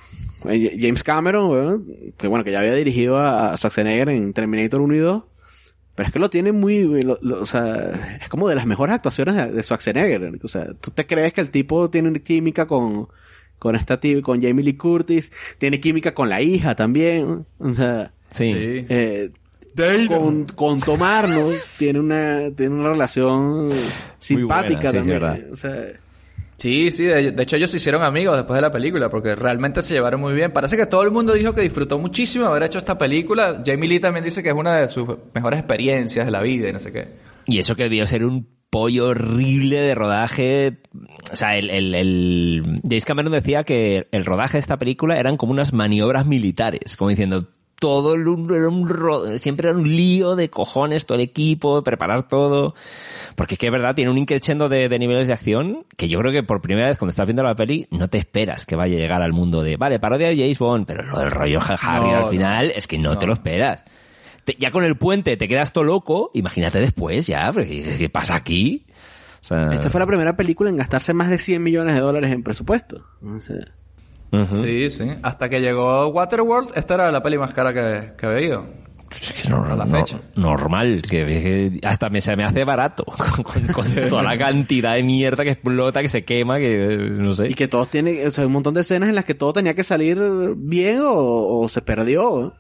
[0.49, 4.81] eh, James Cameron, weón, que bueno, que ya había dirigido a a Schwarzenegger en Terminator
[4.81, 5.23] 1 y 2,
[6.03, 8.95] pero es que lo tiene muy, lo- lo- o sea, es como de las mejores
[8.95, 12.67] actuaciones de, de Schwarzenegger, o sea, tú te crees que el tipo tiene una química
[12.67, 13.09] con
[13.59, 18.12] con esta ti- con Jamie Lee Curtis, tiene química con la hija también, o sea,
[18.29, 18.51] Sí.
[18.55, 19.31] eh,
[20.09, 23.71] con, con Tom Arnold tiene una, tiene una relación
[24.19, 25.21] simpática buena, sí, es también.
[25.21, 25.41] verdad.
[25.53, 25.87] o sea,
[26.62, 29.94] Sí, sí, de, hecho ellos se hicieron amigos después de la película porque realmente se
[29.94, 30.53] llevaron muy bien.
[30.53, 33.64] Parece que todo el mundo dijo que disfrutó muchísimo haber hecho esta película.
[33.66, 36.72] Jamie Lee también dice que es una de sus mejores experiencias de la vida y
[36.72, 37.09] no sé qué.
[37.48, 40.79] Y eso que debió ser un pollo horrible de rodaje.
[41.33, 45.37] O sea, el, el, el- James Cameron decía que el rodaje de esta película eran
[45.37, 47.48] como unas maniobras militares, como diciendo,
[47.83, 48.23] todo el-
[48.55, 52.75] era un siempre era un lío de cojones, todo el equipo, preparar todo.
[53.35, 56.21] Porque es que es verdad, tiene un increchendo de, de niveles de acción que yo
[56.21, 58.97] creo que por primera vez cuando estás viendo la peli no te esperas que vaya
[58.97, 62.07] a llegar al mundo de, vale, parodia de James Bond, pero lo del rollo Harry
[62.11, 62.29] No, al no.
[62.29, 63.31] final es que no, te No.
[63.31, 63.83] lo esperas.
[64.45, 68.37] Te- ya con el puente te quedas todo loco, imagínate después ya, porque ¿qué pasa
[68.37, 68.87] aquí?
[69.40, 72.31] O sea, Esta fue la primera película en gastarse más de 100 millones de dólares
[72.31, 73.05] en presupuesto.
[73.25, 73.57] O sea,
[74.33, 75.11] Sí, sí.
[75.23, 78.83] Hasta que llegó Waterworld, esta era la peli más cara que, que había ido.
[79.21, 80.21] Es que la fecha.
[80.37, 83.05] normal, que, que hasta me, se me hace barato
[83.75, 87.49] con, toda la cantidad de mierda que explota, que se quema, que no sé.
[87.49, 89.75] y que todos tienen, o sea, un montón de escenas en las que todo tenía
[89.75, 90.18] que salir
[90.57, 92.55] bien o, o se perdió.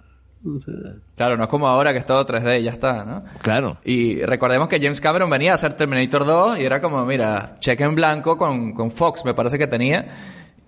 [1.16, 3.22] Claro, no es como ahora que es todo 3D y ya está, ¿no?
[3.40, 3.78] Claro.
[3.84, 7.84] Y recordemos que James Cameron venía a hacer Terminator 2 y era como, mira, cheque
[7.84, 10.08] en blanco con, con Fox, me parece que tenía.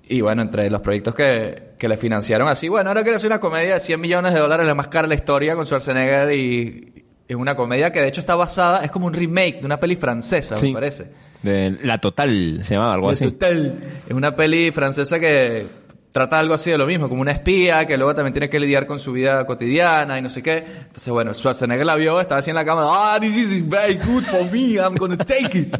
[0.08, 3.40] Y bueno, entre los proyectos que, que le financiaron así, bueno, ahora quiero hacer una
[3.40, 7.04] comedia de 100 millones de dólares, la más cara de la historia, con Schwarzenegger y
[7.26, 9.96] es una comedia que de hecho está basada, es como un remake de una peli
[9.96, 10.68] francesa, Sí.
[10.68, 11.06] me parece.
[11.42, 13.24] De la total se llamaba algo así.
[13.30, 13.78] Total.
[14.06, 15.66] Es una peli francesa que
[16.12, 18.86] trata algo así de lo mismo, como una espía que luego también tiene que lidiar
[18.86, 20.58] con su vida cotidiana y no sé qué.
[20.58, 24.22] Entonces, bueno, Schwarzenegger la vio, estaba así en la cámara, ah, this is very good
[24.22, 25.74] for me, I'm gonna take it.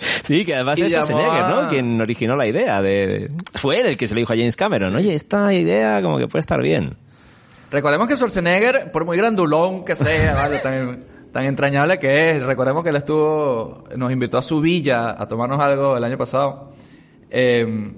[0.00, 1.68] Sí, que además es Schwarzenegger, a- ¿no?
[1.68, 3.30] Quien originó la idea de...
[3.54, 4.94] Fue él el que se lo dijo a James Cameron.
[4.96, 6.96] Oye, esta idea como que puede estar bien.
[7.70, 10.58] Recordemos que Schwarzenegger, por muy grandulón que sea, ¿vale?
[10.58, 11.00] tan,
[11.32, 15.60] tan entrañable que es, recordemos que él estuvo, nos invitó a su villa a tomarnos
[15.60, 16.72] algo el año pasado.
[17.30, 17.92] Eh,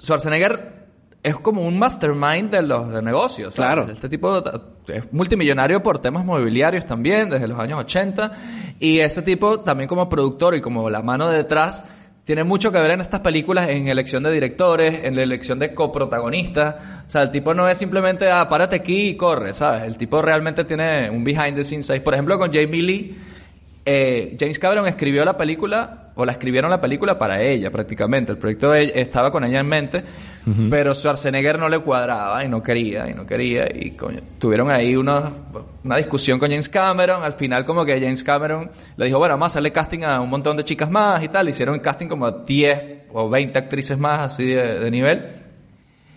[0.00, 0.77] Schwarzenegger
[1.28, 3.54] es como un mastermind de los de negocios.
[3.54, 3.72] ¿sabes?
[3.72, 3.92] Claro.
[3.92, 4.42] Este tipo
[4.88, 8.32] es multimillonario por temas mobiliarios también, desde los años 80.
[8.80, 11.84] Y este tipo también como productor y como la mano de detrás,
[12.24, 15.72] tiene mucho que ver en estas películas, en elección de directores, en la elección de
[15.72, 16.76] coprotagonistas.
[17.06, 19.84] O sea, el tipo no es simplemente, ah, párate aquí y corre, ¿sabes?
[19.84, 22.00] El tipo realmente tiene un behind the scenes.
[22.00, 23.18] Por ejemplo, con Jamie Lee,
[23.86, 28.32] eh, James Cameron escribió la película, o la escribieron la película para ella prácticamente.
[28.32, 30.02] El proyecto de ella- estaba con ella en mente,
[30.68, 34.96] pero Schwarzenegger no le cuadraba y no quería, y no quería, y coño, tuvieron ahí
[34.96, 35.30] una,
[35.84, 37.22] una discusión con James Cameron.
[37.22, 40.28] Al final, como que James Cameron le dijo, bueno, vamos a hacerle casting a un
[40.30, 41.48] montón de chicas más y tal.
[41.48, 45.24] Hicieron casting como a 10 o 20 actrices más, así de, de nivel.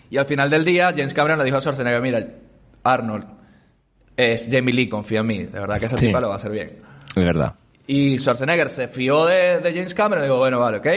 [0.10, 2.26] Y al final del día, James Cameron le dijo a Schwarzenegger, mira,
[2.84, 3.26] Arnold,
[4.18, 6.08] es Jamie Lee, confía en mí, de verdad que esa Sí.
[6.08, 6.80] tipa lo va a hacer bien.
[7.16, 7.56] Es verdad.
[7.92, 10.88] Y Schwarzenegger se fió de, James Cameron y dijo, bueno, vale, ok.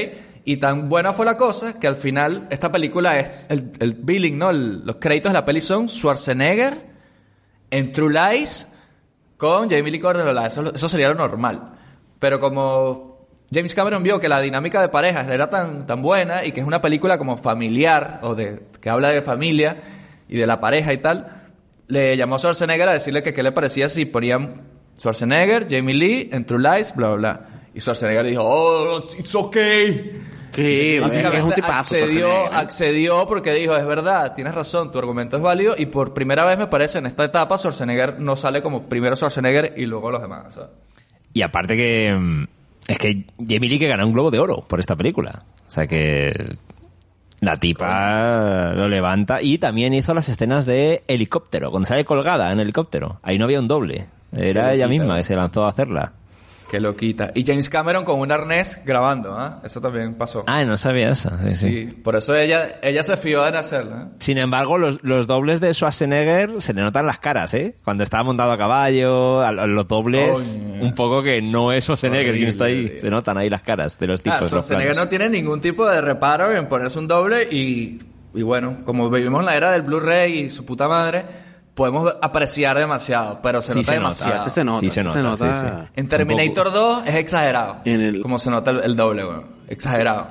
[0.45, 4.53] Y tan buena fue la cosa que al final esta película es el, billing, ¿no?
[4.53, 6.87] Los créditos de la peli son Schwarzenegger
[7.69, 8.69] en True Lies
[9.37, 10.23] con Jamie Lee Curtis.
[10.47, 11.73] Eso, eso sería lo normal.
[12.21, 16.53] Pero como James Cameron vio que la dinámica de parejas era tan, tan buena y
[16.53, 19.79] que es una película como familiar o de que habla de familia
[20.29, 21.43] y de la pareja y tal,
[21.89, 26.29] le llamó a Schwarzenegger a decirle que qué le parecía si ponían Schwarzenegger, Jamie Lee,
[26.33, 27.47] en True Lies, bla, bla, bla.
[27.75, 30.21] Y Schwarzenegger dijo, oh, it's okay.
[30.53, 31.97] Sí, es un tipazo.
[31.97, 36.45] accedió, accedió porque dijo, es verdad, tienes razón, tu argumento es válido y por primera
[36.45, 40.23] vez me parece en esta etapa Schwarzenegger no sale como primero Schwarzenegger y luego los
[40.23, 40.55] demás.
[40.55, 40.71] ¿sabes?
[41.33, 42.15] Y aparte que...
[42.17, 42.45] mm,
[42.87, 45.43] Es que Jamie Lee que ganó un Globo de Oro por esta película.
[45.67, 46.33] O sea que...
[47.41, 52.61] La tipa lo levanta y también hizo las escenas de helicóptero, cuando sale colgada en
[52.61, 53.19] helicóptero.
[53.23, 54.07] Ahí no había un doble.
[54.37, 56.13] Era Qué ella loquita, misma que se lanzó a hacerla.
[56.71, 57.31] Que lo quita.
[57.35, 59.61] Y James Cameron con un arnés grabando, ¿ah?
[59.63, 60.43] Eso también pasó.
[60.49, 61.31] Ah, no sabía eso.
[61.47, 61.69] Sí, sí.
[61.91, 63.97] Sí, por eso ella, ella se fió en hacerlo.
[63.97, 64.05] ¿eh?
[64.19, 67.77] Sin embargo, los, los dobles de Schwarzenegger se le notan las caras, ¿eh?
[67.85, 72.35] Cuando estaba montado a caballo, a, a los dobles, un poco que no es Schwarzenegger
[72.35, 72.99] quien está ahí.
[72.99, 74.41] Se notan ahí las caras de los tipos.
[74.43, 78.01] Ah, Schwarzenegger no tiene ningún tipo de reparo en ponerse un doble y,
[78.35, 81.44] y bueno, como vivimos en la era del Blu-ray y su puta madre,
[81.75, 84.45] podemos apreciar demasiado, pero se Sí nota se nota, demasiado.
[84.45, 84.81] Sí se nota.
[84.81, 85.89] Sí se sí nota, sí, sí.
[85.97, 87.79] En Terminator 2 es exagerado.
[87.85, 89.45] En el- Como se nota el, el doble, bueno.
[89.69, 90.29] Exagerado.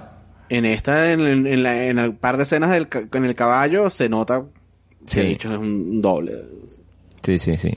[0.49, 3.33] En esta, en, en, en la- en el par de escenas del, ca- con el
[3.35, 4.43] caballo, se nota
[5.05, 5.15] Sí.
[5.15, 6.43] que el bicho es un, doble.
[7.23, 7.73] Sí, sí, sí.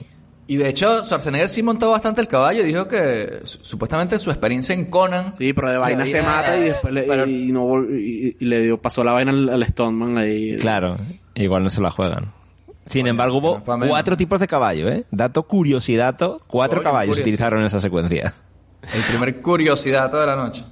[0.49, 2.63] Y de hecho, Schwarzenegger sí montó bastante el caballo.
[2.63, 5.33] Dijo que su- supuestamente su experiencia en Conan.
[5.33, 8.45] Sí, pero de vaina había- se mata y después le, Pero- y no y, y
[8.45, 10.55] le dio, pasó la vaina al, al Stoneman ahí.
[10.57, 10.95] Claro,
[11.35, 12.31] igual no se la juegan.
[12.87, 15.05] Sin embargo, hubo cuatro tipos de caballo, ¿eh?
[15.11, 18.33] Dato curiosidad, cuatro Coño, caballos utilizaron en esa secuencia.
[18.81, 20.65] El primer curiosidad de la noche.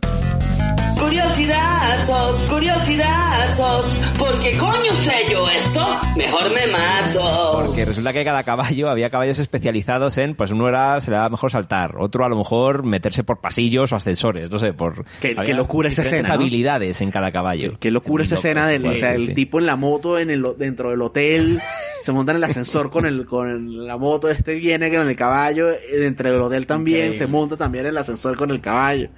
[0.98, 4.00] Curiosidazos, curiosidazos.
[4.18, 5.86] ¿Por qué coño sé yo esto?
[6.16, 7.62] Mejor me mato.
[7.66, 11.30] Porque resulta que cada caballo había caballos especializados en, pues uno era, se le daba
[11.30, 15.06] mejor saltar, otro a lo mejor meterse por pasillos o ascensores, no sé, por...
[15.22, 16.34] Qué- qué locura esa escena, ¿no?
[16.36, 17.78] habilidades en cada caballo.
[17.80, 19.36] Qué locura Muy esa escena del, sí, o sea, sí, el sí.
[19.36, 21.60] tipo en la moto en el, dentro del hotel,
[22.02, 25.70] se monta en el ascensor con el, con la moto, este viene con el caballo,
[25.72, 29.10] eh, dentro del hotel también, se monta también en el ascensor con el caballo.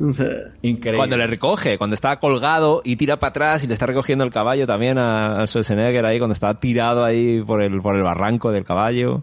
[0.62, 0.96] Increíble.
[0.96, 4.30] Cuando le recoge, cuando está colgado y tira para atrás y le está recogiendo el
[4.30, 8.50] caballo también a, a Schwarzenegger ahí, cuando está tirado ahí por el, por el barranco
[8.50, 9.22] del caballo.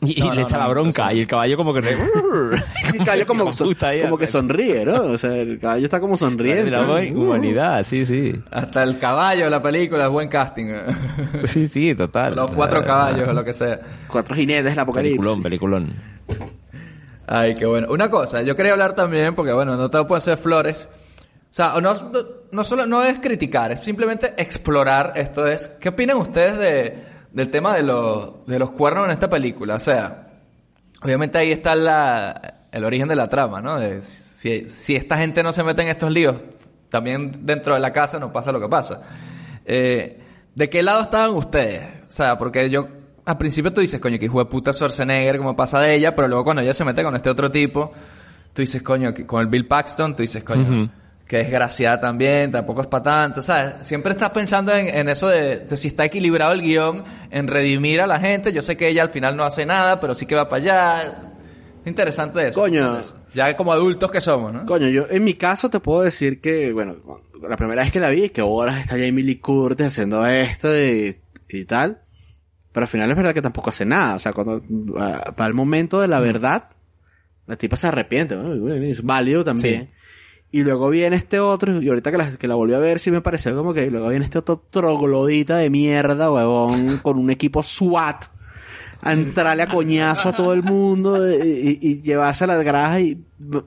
[0.00, 1.16] Y, y No, le no, echa no, la bronca no, no.
[1.16, 1.80] y el caballo como que...
[1.80, 5.02] y el caballo como, puta ahí, como que sonríe, ¿no?
[5.02, 6.70] O sea, el caballo está como sonriendo.
[6.70, 8.32] La humanidad, sí, sí.
[8.50, 10.66] Hasta el caballo de la película es buen casting.
[11.44, 12.36] Sí, sí, total.
[12.36, 13.80] Los cuatro caballos o lo que sea.
[14.06, 15.18] Cuatro jinetes del apocalipsis.
[15.18, 16.57] Peliculón, peliculón.
[17.30, 17.88] Ay, qué bueno.
[17.90, 20.88] Una cosa, yo quería hablar también, porque bueno, no todo puede ser flores.
[21.50, 21.92] O sea, no,
[22.52, 25.12] no solo no es criticar, es simplemente explorar.
[25.14, 29.28] Esto es, ¿qué opinan ustedes de, del tema de los, de los cuernos en esta
[29.28, 29.74] película?
[29.74, 30.28] O sea,
[31.02, 33.78] obviamente ahí está la, el origen de la trama, ¿no?
[33.78, 36.36] De si, si esta gente no se mete en estos líos,
[36.88, 39.02] también dentro de la casa no pasa lo que pasa.
[39.66, 40.18] Eh,
[40.54, 41.82] ¿De qué lado estaban ustedes?
[42.08, 42.88] O sea, porque yo,
[43.28, 46.28] al principio tú dices, coño, que hijo de puta Schwarzenegger, como pasa de ella, pero
[46.28, 47.92] luego cuando ella se mete con este otro tipo,
[48.54, 50.90] tú dices, coño, que con el Bill Paxton, tú dices, coño,
[51.26, 53.86] que desgraciada también, tampoco es para tanto, ¿sabes?
[53.86, 58.00] Siempre estás pensando en, en eso de, de si está equilibrado el guion, en redimir
[58.00, 58.50] a la gente.
[58.50, 61.02] Yo sé que ella al final no hace nada, pero sí que va para allá.
[61.82, 62.58] Es interesante eso.
[62.58, 63.02] Coño.
[63.34, 64.64] Ya como adultos que somos, ¿no?
[64.64, 66.96] Coño, yo en mi caso te puedo decir que, bueno,
[67.46, 71.14] la primera vez que la vi, que horas está Jamie Lee Curtis haciendo esto y,
[71.50, 72.00] y tal.
[72.72, 74.14] Pero al final es verdad que tampoco hace nada.
[74.14, 74.62] O sea, cuando,
[74.98, 76.70] ah, para el momento de la verdad,
[77.46, 78.36] la tipa se arrepiente.
[78.90, 79.90] Es válido también.
[80.50, 83.10] Y luego viene este otro, y ahorita que la, que la volví a ver, sí
[83.10, 87.62] me pareció como que luego viene este otro troglodita de mierda, huevón, con un equipo
[87.62, 88.24] SWAT
[89.02, 93.00] a entrarle a coñazo a todo el mundo y, y- y llevarse a las grajas
[93.02, 93.22] y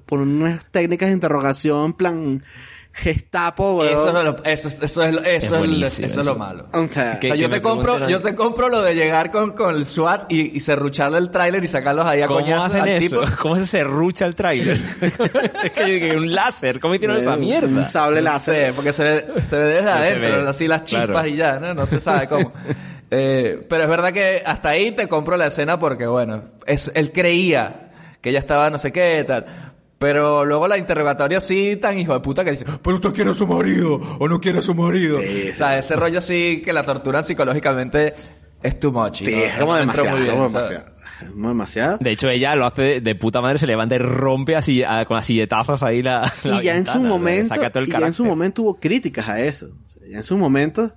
[0.08, 2.44] poner unas técnicas de interrogación plan
[2.94, 3.88] gestapo, huevón.
[3.94, 6.68] Eso es lo, eso, eso es, lo- eso es, eso es lo malo.
[6.74, 9.52] O sea, O Que- sea, yo te compro, yo te compro lo de llegar con,
[9.52, 12.82] con el SWAT y, y serrucharle el tráiler y sacarlos ahí a ¿Cómo coñazos hacen
[12.82, 13.22] al eso?
[13.22, 13.32] tipo.
[13.42, 14.78] ¿Cómo se serrucha el tráiler?
[15.64, 17.86] es que, que un láser, ¿cómo hicieron esa un mierda?
[17.86, 18.68] sable No láser.
[18.68, 21.28] sé, porque se ve, se ve desde se adentro, ve, así las chispas claro.
[21.28, 21.74] y ya, ¿no?
[21.74, 22.52] No se sabe cómo.
[23.10, 27.12] Eh, pero es verdad que hasta ahí te compro la escena porque, bueno, es, él
[27.12, 29.46] creía que ella estaba no sé qué, tal.
[30.02, 33.34] Pero luego la interrogatoria sí tan hijo de puta que dice, pero usted quiere a
[33.36, 35.20] su marido o no quiere a su marido.
[35.20, 38.16] O sea, ese rollo sí que la torturan psicológicamente
[38.64, 39.20] es too much.
[39.24, 40.86] Sí, no- es como demasiado, muy bien, como demasiado.
[41.36, 41.98] Demasiado.
[42.02, 45.18] De hecho, ella lo hace de puta madre, se levanta y rompe así, a- con
[45.18, 48.00] las silletazos ahí la, la y ya en su momento, saca todo el y ya
[48.08, 49.68] en su momento hubo críticas a eso.
[49.86, 50.92] O sea, ya en su momento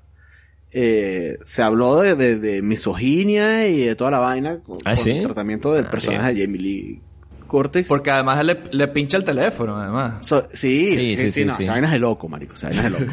[0.73, 4.97] eh, se habló de, de, de misoginia y de toda la vaina con, ¿Ah, con
[4.97, 5.11] sí?
[5.11, 7.01] el tratamiento del Ah, personaje de Jamie Lee
[7.55, 7.87] Curtis.
[7.87, 10.27] Porque además él le, le pincha el teléfono, además.
[10.27, 11.67] So- sí, Sí, sí, sí, sí, no, sí.
[11.69, 13.05] vaina es de loco, marico, de loco.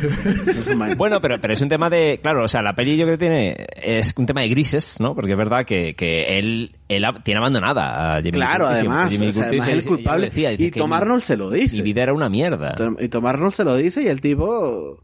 [0.50, 2.98] O sea, mal- Bueno, pero, pero es un tema de, claro, o sea, la peli
[2.98, 5.14] yo creo que tiene, es un tema de grises, ¿no?
[5.14, 9.16] Porque es verdad que, que él, él tiene abandonada a Lee Claro, Curtis, además, Lee
[9.28, 10.26] o sea, Curtis, además él es lo culpable.
[10.26, 11.78] decía, y Tom Arnold se lo dice.
[11.78, 12.74] Mi vida era una mierda.
[12.76, 15.04] Tom- Y Tom Arnold se lo dice y el tipo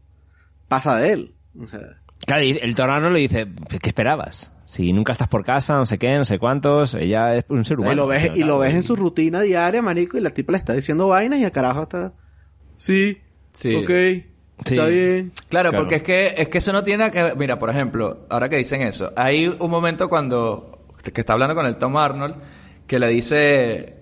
[0.68, 1.34] pasa de él.
[1.60, 1.80] O sea,
[2.26, 3.46] Claro, y el tornado le dice,
[3.80, 4.50] ¿qué esperabas?
[4.68, 7.78] Si nunca estás por casa, no sé qué, no sé cuántos, ella es un ser
[7.78, 7.96] y humano.
[8.02, 10.74] lo ves, y lo ves en su rutina diaria, marico, y la tipa le está
[10.74, 12.12] diciendo vainas y el carajo está...
[12.76, 13.18] Sí,
[13.50, 13.74] Sí.
[13.74, 13.88] ok,
[14.66, 14.74] Sí.
[14.74, 15.32] está bien.
[15.48, 15.78] Claro, Claro.
[15.84, 17.36] porque es que, es que eso no tiene que ver.
[17.38, 20.84] Mira, por ejemplo, ahora que dicen eso, hay un momento cuando.
[21.14, 22.34] que está hablando con el Tom Arnold,
[22.86, 23.94] que le dice.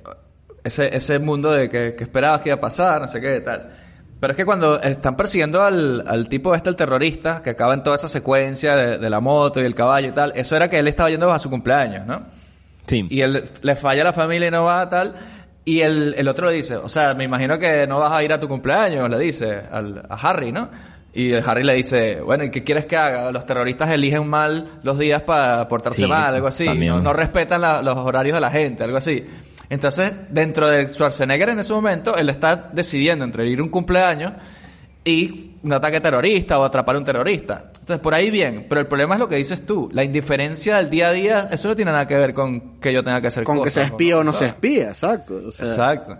[0.65, 3.71] ese, ese mundo de que, que esperabas que iba a pasar, no sé qué, tal.
[4.19, 7.83] Pero es que cuando están persiguiendo al, al tipo este, el terrorista, que acaba en
[7.83, 10.79] toda esa secuencia de, de la moto y el caballo y tal, eso era que
[10.79, 12.23] él estaba yendo a su cumpleaños, ¿no?
[12.87, 13.07] Sí.
[13.11, 15.15] Y él le falla a la familia y no va tal.
[15.65, 18.33] Y el, el otro le dice, o sea, me imagino que no vas a ir
[18.33, 20.71] a tu cumpleaños, le dice al, a Harry, ¿no?
[21.13, 23.33] Y Harry le dice, bueno, ¿y qué quieres que haga?
[23.33, 26.65] Los terroristas eligen mal los días para portarse Sí, mal, algo así.
[26.97, 29.27] No, no respetan la- los horarios de la gente, algo así.
[29.69, 34.33] Entonces, dentro de Schwarzenegger en ese momento, él está decidiendo entre ir a un cumpleaños
[35.05, 37.71] y un ataque terrorista o atrapar a un terrorista.
[37.73, 39.89] Entonces, por ahí bien, pero el problema es lo que dices tú.
[39.93, 43.05] La indiferencia del día a día, eso no tiene nada que ver con que yo
[43.05, 45.43] tenga que hacer Con que cosas, se espía o no se espía, exacto.
[45.47, 46.19] O sea, Exacto.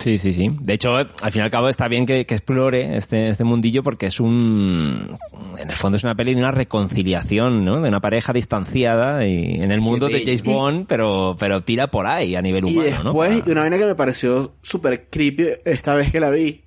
[0.00, 0.50] Sí, sí, sí.
[0.60, 3.82] De hecho, al fin y al cabo está bien que, que explore este, este mundillo
[3.82, 5.16] porque es un...
[5.58, 7.80] En el fondo es una peli de una reconciliación, ¿no?
[7.80, 11.60] De una pareja distanciada y en el mundo de Y- James y- Bond, pero, pero
[11.62, 13.10] tira por ahí a nivel Y humano, ¿no?
[13.10, 16.64] después, Para- y una vaina que me pareció súper creepy esta vez que la vi,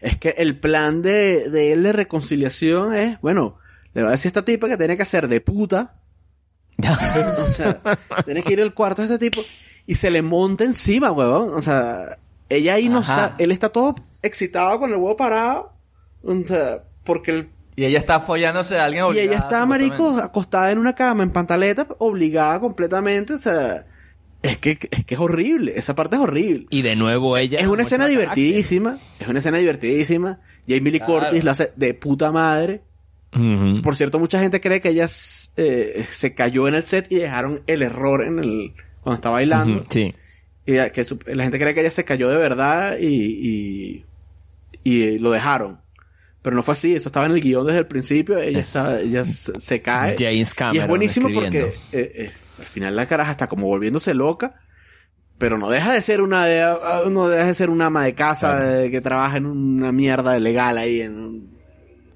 [0.00, 3.56] es que el plan de, de él de reconciliación es, bueno,
[3.94, 5.94] le va a decir a esta tipa que tiene que hacer de puta.
[6.78, 7.80] o sea,
[8.24, 9.42] tiene que ir al cuarto de este tipo
[9.86, 11.54] y se le monta encima, huevón.
[11.54, 12.18] O sea,
[12.48, 13.14] ella ahí no Ajá.
[13.14, 15.72] sabe, él está todo excitado con el huevo parado.
[16.22, 20.16] O sea, porque el Y ella está follándose a alguien y ella obligada, está, marico,
[20.18, 23.86] acostada en una cama, en pantaleta, obligada completamente, o sea,
[24.42, 26.66] es que, es que es horrible, esa parte es horrible.
[26.70, 27.60] Y de nuevo ella...
[27.60, 28.20] es una escena carácter.
[28.34, 30.40] divertidísima, es una escena divertidísima.
[30.68, 31.20] Jamie Lee Claro.
[31.24, 32.82] Curtis lo hace de puta madre.
[33.82, 35.06] Por cierto, mucha gente cree que ella
[35.56, 39.84] eh, se cayó en el set y dejaron el error en el cuando está bailando.
[39.88, 40.12] Sí.
[40.66, 44.04] Y que su- la gente cree que ella se cayó de verdad y, y,
[44.82, 45.80] y lo dejaron.
[46.42, 48.98] Pero no fue así, eso estaba en el guion desde el principio, ella, Es estaba,
[49.00, 50.14] ella se, se cae.
[50.18, 54.12] James Cameron y es buenísimo porque eh, eh, al final la caraja está como volviéndose
[54.12, 54.54] loca,
[55.38, 58.14] pero no deja de ser una de, ah, no deja de ser una ama de
[58.14, 58.70] casa Claro.
[58.72, 61.53] de- que trabaja en una mierda legal ahí en un-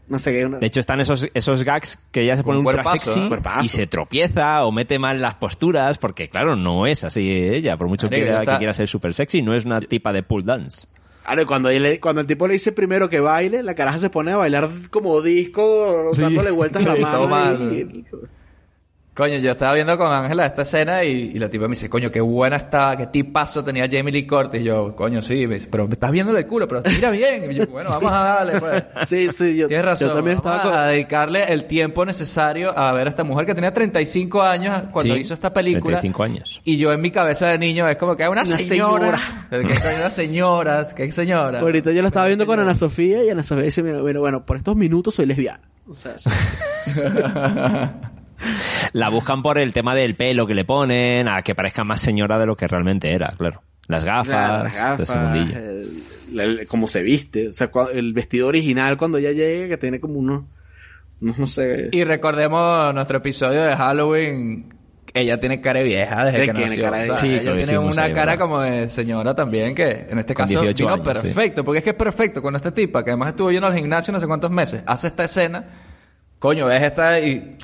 [0.09, 2.67] no sé qué, una- De hecho, están esos, esos gags que ella se pone Un
[2.67, 3.65] ultra cuerpazo, sexy ¿eh?
[3.65, 7.89] Y se tropieza o mete mal las posturas, porque claro, no es así ella, por
[7.89, 10.87] mucho que, está- que quiera ser super sexy, no es una tipa de pull dance.
[11.25, 14.09] Claro, y cuando, él- cuando el tipo le dice primero que baile, la caraja se
[14.09, 17.73] pone a bailar como disco, dándole vueltas a la mano.
[17.75, 18.05] y-
[19.19, 22.09] Coño, yo estaba viendo con Ángela esta escena y, y la tipa me dice, coño,
[22.09, 24.61] qué buena estaba, qué tipazo tenía Jamie Lee Curtis.
[24.61, 27.51] Y yo, coño, sí, me dice, pero me estás viendo el culo, pero mira bien.
[27.51, 28.85] Y yo, bueno, vamos a darle, pues.
[29.09, 30.11] Sí, sí, yo, Tienes razón.
[30.11, 30.89] yo también vamos estaba a, con...
[30.93, 35.21] dedicarle el tiempo necesario a ver a esta mujer que tenía 35 años cuando Sí,
[35.21, 35.99] hizo esta película.
[35.99, 36.61] 35 años.
[36.63, 39.19] Y yo en mi cabeza de niño es como que hay una, Una señora.
[39.19, 39.21] señora.
[39.51, 40.87] ¿Qué coño, una señora?
[40.95, 41.59] ¿Qué señora?
[41.59, 42.61] Ahorita yo lo estaba viendo con.
[42.61, 45.61] Ana Sofía y Ana Sofía dice, mira, bueno, bueno, por estos minutos soy lesbiana.
[45.89, 46.31] O sea, sí.
[48.93, 52.39] La buscan por el tema del pelo que le ponen, a que parezca más señora
[52.39, 53.63] de lo que realmente era, claro.
[53.87, 55.59] Las gafas, Claro, las gafas, mundillo.
[55.59, 56.03] el-
[56.35, 57.49] la- el- cómo se viste.
[57.49, 60.45] O sea, cua- el vestido original cuando ella llega, que tiene como unos,
[61.21, 61.89] no sé...
[61.93, 64.75] Y recordemos nuestro episodio de Halloween.
[65.15, 66.85] Ella tiene cara vieja desde que tiene nació.
[66.85, 68.39] cara de- O sea, Sí, que ella tiene una ahí, cara ¿verdad?
[68.39, 71.27] como de señora también, que en este caso 18 vino años, sí.
[71.29, 71.65] perfecto.
[71.65, 74.21] Porque es que es perfecto con esta tipa, que además estuvo yendo al gimnasio no
[74.21, 74.83] sé cuántos meses.
[74.87, 75.65] Hace esta escena.
[76.39, 77.57] Coño, ves esta y...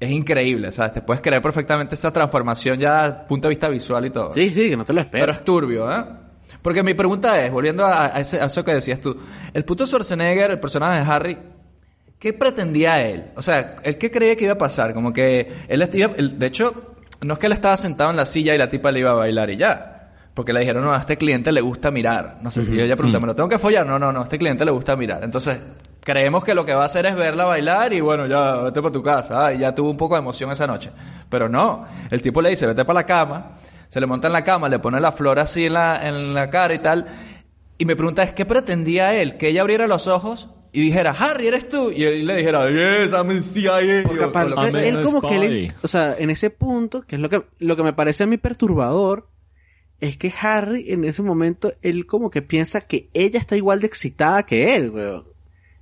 [0.00, 0.92] Es increíble, ¿sabes?
[0.92, 4.32] Te puedes creer perfectamente esa transformación ya desde el punto de vista visual y todo.
[4.32, 5.38] Sí, sí, que no te lo Pero esperas.
[5.38, 6.04] es turbio, ¿eh?
[6.62, 9.16] Porque mi pregunta es, volviendo a, a ese- a eso que decías tú,
[9.52, 11.38] el puto Schwarzenegger, el personaje de Harry,
[12.18, 13.30] ¿qué pretendía él?
[13.36, 14.94] O sea, ¿él qué creía que iba a pasar?
[14.94, 18.24] Como que él iba, él- de hecho, no es que él estaba sentado en la
[18.24, 19.94] silla y la tipa le iba a bailar y ya.
[20.34, 22.38] Porque le dijeron, no, a este cliente le gusta mirar.
[22.42, 23.84] No sé, y ella pregunta, ¿me lo tengo que follar?
[23.84, 25.24] No, no, no, a este cliente le gusta mirar.
[25.24, 25.58] Entonces,
[26.02, 28.92] creemos que lo que va a hacer es verla bailar y bueno, ya, vete para
[28.92, 29.46] tu casa.
[29.46, 30.90] Ah, y ya tuvo un poco de emoción esa noche.
[31.28, 33.58] Pero no, el tipo le dice, vete para la cama.
[33.88, 36.50] Se le monta en la cama, le pone la flor así en la, en la
[36.50, 37.06] cara y tal.
[37.78, 39.36] Y me pregunta es, ¿qué pretendía él?
[39.36, 41.90] Que ella abriera los ojos y dijera, Harry, ¿eres tú?
[41.90, 44.02] Y él le dijera, yes, I'm in CIA.
[44.06, 44.86] Porque aparte, sea.
[44.86, 47.82] él como que, le- o sea, en ese punto, que es lo que, lo que
[47.82, 49.28] me parece a mí perturbador,
[50.00, 53.86] es que Harry en ese momento, él como que piensa que ella está igual de
[53.86, 55.24] excitada que él, weón.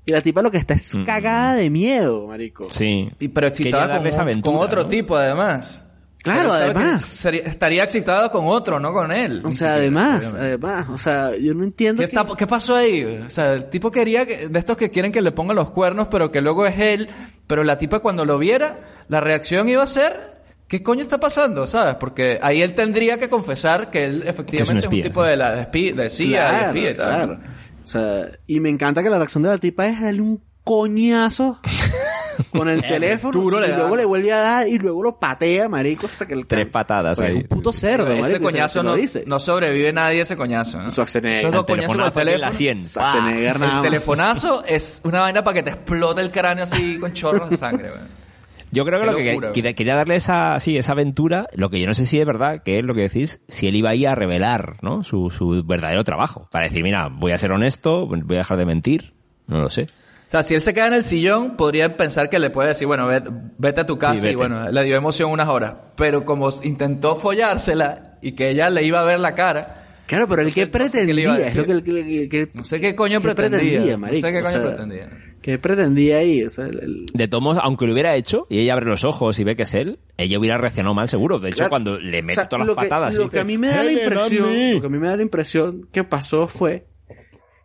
[0.06, 1.04] Y la tipa lo que está es Mm.
[1.04, 2.68] cagada de miedo, marico.
[2.70, 3.10] Sí.
[3.18, 4.88] Y, pero excitada con, aventura, con otro ¿no?
[4.88, 5.82] tipo, además.
[6.22, 7.04] Claro, además.
[7.04, 9.42] sería- estaría excitado con otro, no con él.
[9.44, 12.74] O sea, siquiera, además, además, o sea, yo no entiendo ¿Qué, que- está- qué pasó
[12.74, 13.04] ahí?
[13.26, 16.08] O sea, el tipo quería que, de estos que quieren que le pongan los cuernos,
[16.10, 17.08] pero que luego es él.
[17.46, 20.34] Pero la tipa cuando lo viera, la reacción iba a ser,
[20.66, 21.64] ¿qué coño está pasando?
[21.64, 21.94] ¿Sabes?
[22.00, 25.30] Porque ahí él tendría que confesar que él efectivamente es un, tipo sí.
[25.30, 27.06] de la de espía, de CIA y Claro, espía y tal.
[27.06, 27.40] claro.
[27.86, 31.60] O sea, y me encanta que la reacción de la tipa es darle un coñazo
[32.50, 33.76] con el teléfono duro le y da.
[33.78, 37.18] luego le vuelve a dar y luego lo patea, marico, hasta que el Tres patadas
[37.18, 37.36] Porque ahí.
[37.38, 39.22] es un puto cerdo, Ese marico, coñazo se lo no, dice.
[39.28, 40.80] no sobrevive nadie ese coñazo.
[40.82, 40.90] ¿eh?
[40.90, 41.38] Schwarzenegger.
[41.38, 42.52] Esos dos El coñazos con el telefonazo en la teléfono.
[42.58, 42.84] 100.
[42.86, 43.82] Schwarzenegger nada El más.
[43.84, 47.90] telefonazo es una vaina para que te explote el cráneo así con chorros de sangre.
[47.90, 48.25] weón.
[48.72, 51.70] Yo creo que Qué lo que locura, quería, quería darle esa, sí, esa aventura, lo
[51.70, 53.90] que yo no sé si es verdad, que es lo que decís, si él iba
[53.90, 55.02] ahí a revelar, ¿no?
[55.04, 56.48] Su, su verdadero trabajo.
[56.50, 59.14] Para decir, mira, voy a ser honesto, voy a dejar de mentir.
[59.46, 59.82] No lo sé.
[60.28, 62.88] O sea, si él se queda en el sillón, podría pensar que le puede decir,
[62.88, 64.32] bueno, vete, vete a tu casa vete.
[64.32, 65.74] y bueno, le dio emoción unas horas.
[65.96, 70.42] Pero como intentó follársela y que ella le iba a ver la cara, Claro, pero
[70.42, 73.20] el No sé- que no sé qué pretendía, es lo que, no sé qué coño
[73.20, 73.96] ¿qué pretendía.
[73.96, 74.26] marico?
[74.26, 75.08] no sé qué O coño sea, pretendía.
[75.46, 76.42] ¿Qué pretendía ahí?
[76.42, 79.04] O sea, el- el- De todos modos, aunque lo hubiera hecho y ella abre los
[79.04, 81.38] ojos y ve que es él, ella hubiera reaccionado mal seguro.
[81.38, 81.70] De hecho, Claro.
[81.70, 83.68] cuando le mete O sea, todas las que- patadas Lo dice, que a mí me
[83.68, 84.72] da la "Helen, impresión, Andy".
[84.74, 86.86] lo que a mí me da la impresión que pasó fue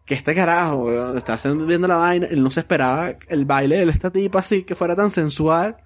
[0.06, 3.84] que este carajo, weón, estaba haciendo- viendo la vaina, él no se esperaba el baile
[3.84, 5.78] de esta tipa así, que fuera tan sensual.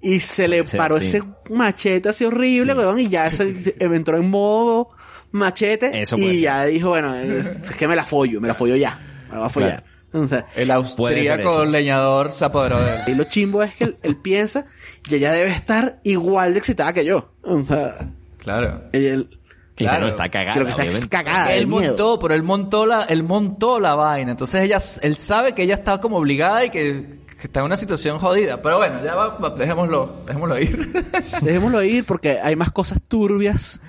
[0.00, 1.04] Y se le paró sí.
[1.18, 3.44] ese machete así horrible, weón, y ya se,
[3.80, 4.88] entró en modo
[5.30, 6.00] machete.
[6.02, 6.36] Eso y ser.
[6.40, 8.98] ya dijo, bueno, es que me la follo, me la follo ya.
[9.30, 9.84] Me va a follar.
[10.22, 13.00] O sea, El austríaco leñador se apoderó de él.
[13.08, 14.66] y lo chimbo es que él, él piensa
[15.08, 17.32] y ella debe estar igual de excitada que yo.
[17.42, 17.96] O sea,
[18.38, 18.84] Claro.
[18.92, 19.38] ella- él-
[19.74, 20.06] que Claro.
[20.06, 21.08] está cagada, creo que está obviamente.
[21.08, 21.82] cagada él miedo.
[21.88, 24.30] montó, pero él montó la, él montó la vaina.
[24.30, 27.76] Entonces ella, él sabe que ella está como obligada y que, que está en una
[27.76, 28.62] situación jodida.
[28.62, 30.92] Pero bueno, ya va, va, dejémoslo, dejémoslo ir.
[31.42, 33.80] Dejémoslo ir porque hay más cosas turbias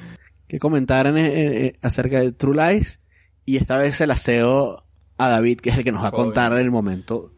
[0.47, 2.99] que comentar en- en- en- acerca de True Lies.
[3.45, 4.84] Y esta vez se la cedo
[5.17, 7.31] a David, que es el que nos va a contar el momento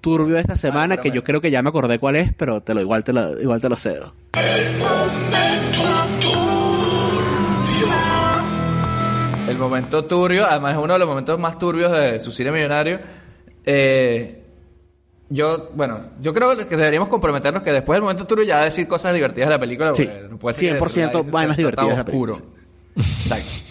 [0.00, 2.74] turbio de esta semana, que yo creo que ya me acordé cuál es, pero te
[2.74, 4.14] lo igual te lo, igual te lo cedo.
[9.48, 13.00] El momento turbio, además es uno de los momentos más turbios de su cine millonario.
[13.64, 14.44] Eh,
[15.30, 19.14] yo, bueno, yo creo que deberíamos comprometernos que después del momento turbio ya decir cosas
[19.14, 19.94] divertidas de la película.
[19.94, 22.38] Sí, no puede ser que 100% True Lies vainas divertidas de la tan oscuro.
[22.96, 23.67] Exacto.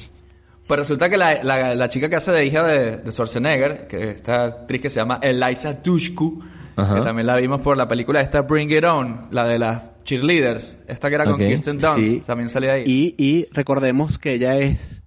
[0.67, 4.11] Pues resulta que la, la- la chica que hace de hija de, de Schwarzenegger, que
[4.11, 6.43] esta actriz que se llama Eliza Dushku,
[6.75, 6.95] Ajá.
[6.95, 10.77] que también la vimos por la película esta Bring It On, la de las cheerleaders,
[10.87, 12.21] esta que era con Kirsten Dunst, Sí.
[12.25, 12.83] también salía ahí.
[12.85, 15.03] Y, y recordemos que ella es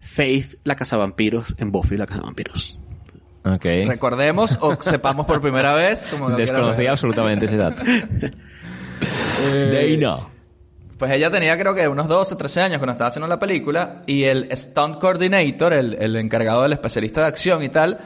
[0.00, 2.78] Faith, la cazavampiros, en Buffy, la cazavampiros.
[3.44, 3.64] Ok.
[3.86, 7.82] Recordemos o sepamos por primera vez, como Desconocía absolutamente ese dato.
[9.44, 10.28] Eh, Dana.
[11.02, 14.22] Pues ella tenía creo que unos 12, 13 años cuando estaba haciendo la película y
[14.22, 17.98] el stunt coordinator, el, el encargado del especialista de acción y tal,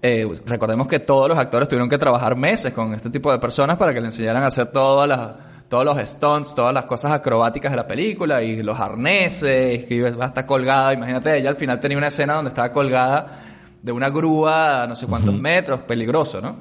[0.00, 3.76] eh, recordemos que todos los actores tuvieron que trabajar meses con este tipo de personas
[3.76, 5.32] para que le enseñaran a hacer todas las,
[5.68, 10.08] todos los stunts, todas las cosas acrobáticas de la película y los arneses, que iba
[10.08, 13.42] a estar colgada, imagínate, ella al final tenía una escena donde estaba colgada
[13.82, 16.56] de una grúa a no sé cuántos metros, peligroso, ¿no?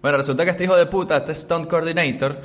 [0.00, 2.40] Bueno, resulta que este hijo de puta, este stunt coordinator,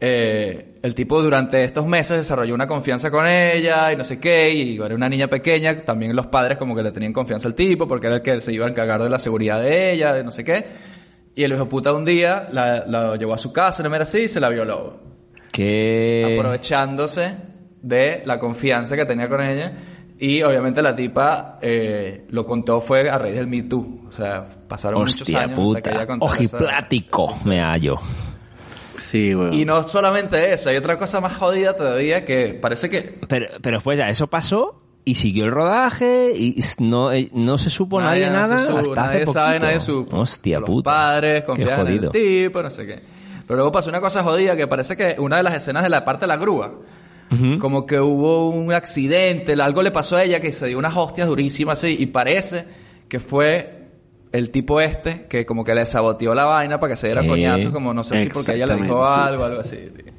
[0.00, 4.52] eh, el tipo durante estos meses desarrolló una confianza con ella y no sé qué,
[4.52, 7.88] y era una niña pequeña, también los padres como que le tenían confianza al tipo
[7.88, 10.32] porque era el que se iba a encargar de la seguridad de ella, de no
[10.32, 10.66] sé qué.
[11.34, 14.20] Y el hijo puta un día la, la llevó a su casa, no era así,
[14.20, 15.00] y se la violó.
[15.52, 16.36] Que...
[16.38, 17.34] Aprovechándose
[17.82, 19.72] de la confianza que tenía con ella.
[20.18, 24.04] Y obviamente la tipa eh, lo contó fue a raíz del Me Too.
[24.08, 26.14] O sea, pasaron muchos Hostia años hasta que ella puta.
[26.14, 26.24] esa-
[26.56, 27.96] Ojiplático me hallo.
[28.98, 29.52] Sí, weón.
[29.52, 33.80] Y no solamente eso, hay otra cosa más jodida todavía que parece que Pero, pero
[33.80, 38.26] pues ya, eso pasó y siguió el rodaje y no, eh, no se supo nadie,
[38.26, 40.16] no nada se supo, hasta nadie hace sabe, nadie supo.
[40.18, 40.90] Hostia Los puta.
[40.90, 43.00] padres en el tipo, no sé qué.
[43.46, 46.04] Pero luego pasó una cosa jodida que parece que una de las escenas de la
[46.04, 46.74] parte de la grúa,
[47.60, 51.28] como que hubo un accidente, algo le pasó a ella que se dio unas hostias
[51.28, 52.64] durísimas así y parece
[53.08, 53.75] que fue
[54.36, 57.28] el tipo este que como que le saboteó la vaina para que se diera Sí.
[57.28, 59.76] coñazos, como no sé si porque ella le dijo algo, algo así.
[59.76, 60.12] tío.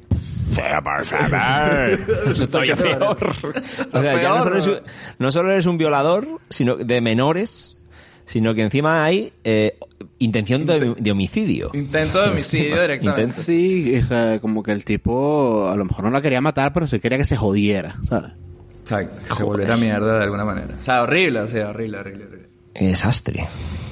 [0.82, 1.30] por favor.
[2.80, 3.62] Peor.
[3.92, 4.80] O sea, ya no solo, eres, un-
[5.18, 7.78] no solo eres un violador sino de menores,
[8.26, 9.78] sino que encima hay eh,
[10.18, 11.70] intención de, de homicidio.
[11.74, 13.22] Intento de homicidio directamente.
[13.22, 13.42] Intento.
[13.42, 16.86] Sí, o sea, como que el tipo a lo mejor no la quería matar, pero
[16.86, 18.32] sí quería que se jodiera, ¿sabes?
[18.80, 20.74] Exacto, que se volviera mierda de alguna manera.
[20.78, 22.47] O sea, horrible, o sea, horrible, horrible, horrible.
[22.78, 23.44] Qué desastre.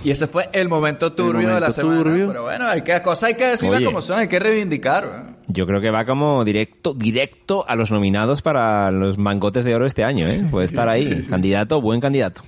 [0.04, 2.04] Y ese fue el momento turbio de la semana.
[2.04, 2.28] turbio.
[2.28, 5.38] Pero bueno, hay que, cosas hay que decirlas como son, hay que reivindicar.
[5.48, 9.86] Yo creo que va como directo, directo a los nominados para los mangotes de oro
[9.86, 10.46] este año, ¿eh?
[10.48, 11.26] Puede estar ahí.
[11.28, 12.42] Candidato, buen candidato.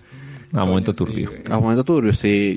[0.53, 1.29] A momento turbio.
[1.51, 2.57] A momento turbio, sí.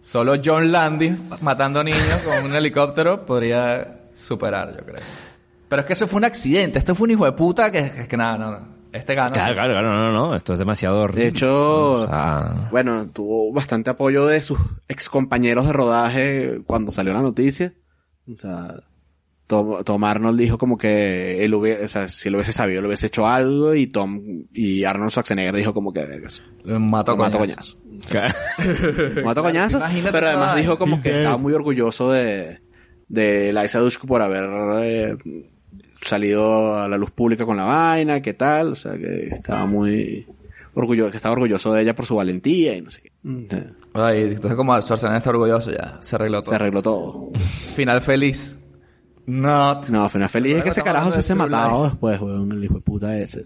[0.00, 5.02] Solo John Landy matando niños con un helicóptero podría superar, yo creo.
[5.68, 6.78] Pero es que eso fue un accidente.
[6.78, 8.77] Esto fue un hijo de puta que, que, que nada, no, no.
[8.92, 9.30] Este gana.
[9.30, 10.34] Claro, claro, claro, no, no, no.
[10.34, 11.22] Esto es demasiado horrible.
[11.24, 14.58] De hecho, O sea, bueno, tuvo bastante apoyo de sus
[14.88, 17.74] ex compañeros de rodaje cuando salió la noticia.
[18.30, 18.74] O sea,
[19.46, 22.88] Tom, Tom Arnold dijo como que él hubiese, o sea, si lo hubiese sabido, lo
[22.88, 24.20] hubiese hecho algo y Tom
[24.52, 26.42] y Arnold Schwarzenegger dijo como que vergas.
[26.64, 27.38] Lo mató coñazo.
[27.38, 27.78] coñazo.
[29.14, 29.76] Lo mato coñazo.
[29.78, 31.18] Imagínate Pero además dijo como que dead.
[31.20, 32.60] estaba muy orgulloso de,
[33.08, 34.44] de Liza Dushku por haber
[34.82, 35.16] eh,
[36.02, 40.26] salido a la luz pública con la vaina, qué tal, o sea que estaba muy
[40.74, 43.12] orgulloso, que estaba orgulloso de ella por su valentía y no sé qué.
[43.24, 46.50] O sea, Ay, entonces como Schwarzenegger está orgulloso ya, se arregló todo.
[46.50, 47.30] se arregló todo.
[47.74, 48.58] Final feliz.
[49.26, 49.82] No.
[49.88, 52.80] No, final feliz es que ese carajo se True matado después, weón, el hijo de
[52.80, 53.44] puta ese.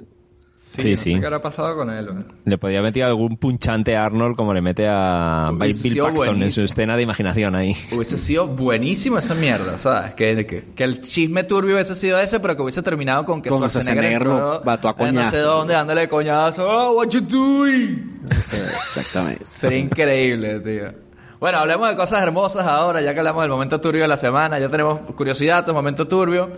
[0.77, 1.13] Sí, no sí.
[1.15, 2.07] sé qué habrá pasado con él.
[2.07, 2.25] ¿no?
[2.45, 6.33] le podía meter algún punchante a Arnold como le mete a Hubiese Bill Paxton en
[6.35, 6.65] su buenísimo.
[6.67, 7.77] escena de imaginación ahí.
[7.93, 10.15] Hubiese sido buenísimo esa mierda, ¿sabes?
[10.15, 13.51] Que, que, que el chisme turbio hubiese sido ese, pero que hubiese terminado con que
[13.51, 16.67] Con Schwarzenegger lo mató a en no sé dónde, dándole coñazo.
[16.69, 18.21] Oh, what you doing?
[18.31, 19.45] Exactamente.
[19.51, 20.93] Sería increíble, tío.
[21.41, 24.61] Bueno, hablemos de cosas hermosas ahora, ya que hablamos del momento turbio de la semana,
[24.61, 26.51] ya tenemos curiosidad, momento turbio.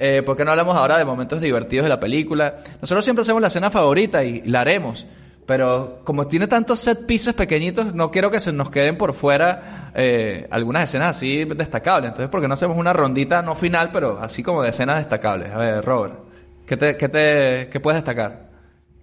[0.00, 2.58] Eh, ¿Por qué no hablamos ahora de momentos divertidos de la película?
[2.80, 5.06] Nosotros siempre hacemos la escena favorita y la haremos,
[5.44, 9.90] Pero como tiene tantos set pieces pequeñitos, no quiero que se nos queden por fuera
[9.94, 12.10] eh, algunas escenas así destacables.
[12.10, 15.50] Entonces, ¿por qué no hacemos una rondita, no final, pero así como de escenas destacables?
[15.50, 16.14] A ver, Robert,
[16.66, 18.46] ¿qué, te, qué, te, qué puedes destacar?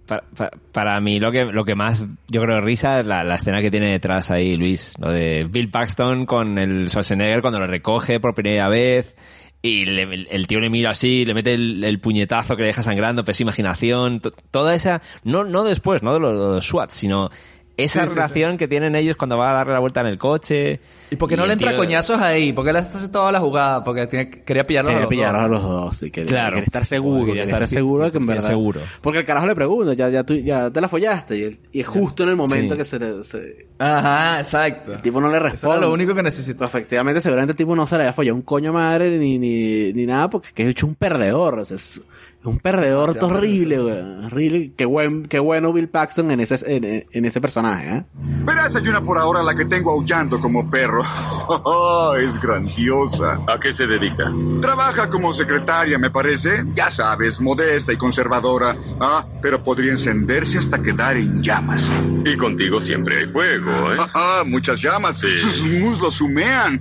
[0.06, 0.22] Para,
[0.70, 3.72] para, mí lo que, lo que más yo creo risa es la, la, escena que
[3.72, 8.32] tiene detrás ahí Luis, lo de Bill Paxton con el Schwarzenegger cuando lo recoge por
[8.32, 9.16] primera vez
[9.62, 12.82] y le, el tío le mira así, le mete el, el, puñetazo que le deja
[12.82, 17.30] sangrando, pesa imaginación, toda esa, no, no después, no de los, de los SWAT, sino
[17.76, 18.58] esa sí, relación sí, sí.
[18.58, 20.80] que tienen ellos cuando va a darle la vuelta en el coche.
[21.10, 21.78] ¿Y por qué no le entra tío...
[21.78, 22.52] coñazos ahí?
[22.52, 23.84] ¿Por qué le hace toda la jugada?
[23.84, 25.44] Porque tiene, quería pillarlos quería a los pillarlos dos.
[25.44, 25.96] a los dos.
[25.96, 26.54] Sí, quería, claro.
[26.54, 27.26] quería estar seguro.
[27.26, 28.48] Quería estar, seguro que en verdad.
[28.48, 28.80] seguro.
[29.00, 31.36] Porque el carajo le pregunta, ya, ya, tú, ya te la follaste.
[31.36, 34.92] Y, el, y es justo en el momento que se, se, Ajá, exacto.
[34.92, 35.56] El tipo no le responde.
[35.56, 36.66] Eso era lo único que necesitaba.
[36.66, 40.06] Efectivamente, seguramente el tipo no se le había follado un coño madre ni, ni, ni
[40.06, 41.58] nada porque es que es hecho un perdedor.
[41.60, 42.02] O sea, es,
[42.44, 44.24] un perdedor horrible, güey.
[44.26, 44.72] Horrible.
[44.76, 48.04] Qué, buen, qué bueno Bill Paxton en ese, en, en ese personaje, ¿eh?
[48.44, 50.95] Verás, hay una por ahora la que tengo aullando como perro.
[51.02, 53.38] Oh, es grandiosa.
[53.46, 54.24] ¿A qué se dedica?
[54.60, 56.64] Trabaja como secretaria, me parece.
[56.74, 58.76] Ya sabes, modesta y conservadora.
[59.00, 61.92] Ah, pero podría encenderse hasta quedar en llamas.
[62.24, 63.96] Y contigo siempre hay fuego, ¿eh?
[64.14, 65.18] Ah, muchas llamas.
[65.18, 65.38] Sí.
[65.38, 66.80] Sus muslos humean.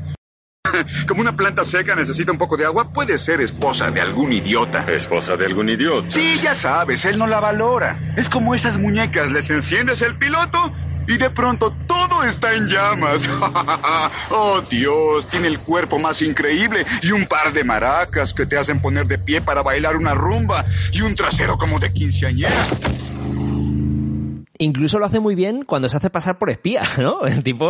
[1.08, 4.86] Como una planta seca necesita un poco de agua, puede ser esposa de algún idiota.
[4.92, 6.12] ¿Esposa de algún idiota?
[6.12, 8.14] Sí, ya sabes, él no la valora.
[8.18, 10.72] Es como esas muñecas, les enciendes el piloto
[11.08, 13.28] y de pronto todo está en llamas.
[14.30, 18.82] oh Dios, tiene el cuerpo más increíble y un par de maracas que te hacen
[18.82, 22.68] poner de pie para bailar una rumba y un trasero como de quinceañera
[24.60, 27.26] incluso lo hace muy bien cuando se hace pasar por espía, ¿no?
[27.26, 27.68] El tipo,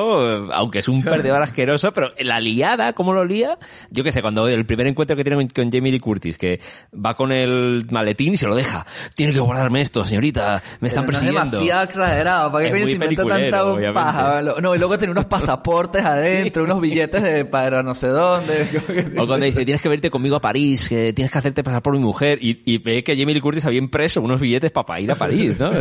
[0.52, 3.58] aunque es un perdedor asqueroso, pero la liada, ¿cómo lo lía?
[3.90, 6.60] Yo qué sé, cuando el primer encuentro que tiene con, Jamie Lee Curtis, que
[6.94, 8.86] va con el maletín y se lo deja.
[9.16, 11.44] Tiene que guardarme esto, señorita, me están pero no persiguiendo.
[11.44, 14.42] Es demasiado exagerado, ¿para qué coño se inventa tanta paja?
[14.62, 18.68] No, y luego tiene unos pasaportes adentro, unos billetes de para no sé dónde.
[19.18, 21.94] o cuando dice, tienes que verte conmigo a París, que tienes que hacerte pasar por
[21.94, 25.12] mi mujer, y, y ve que Jamie Lee Curtis había impreso unos billetes para ir
[25.12, 25.72] a París, ¿no?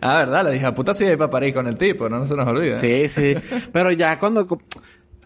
[0.00, 2.34] Ah, verdad, la hija puta sí iba para París con el tipo, no, no se
[2.34, 2.76] nos olvida.
[2.76, 3.34] Sí, sí.
[3.72, 4.46] Pero ya cuando...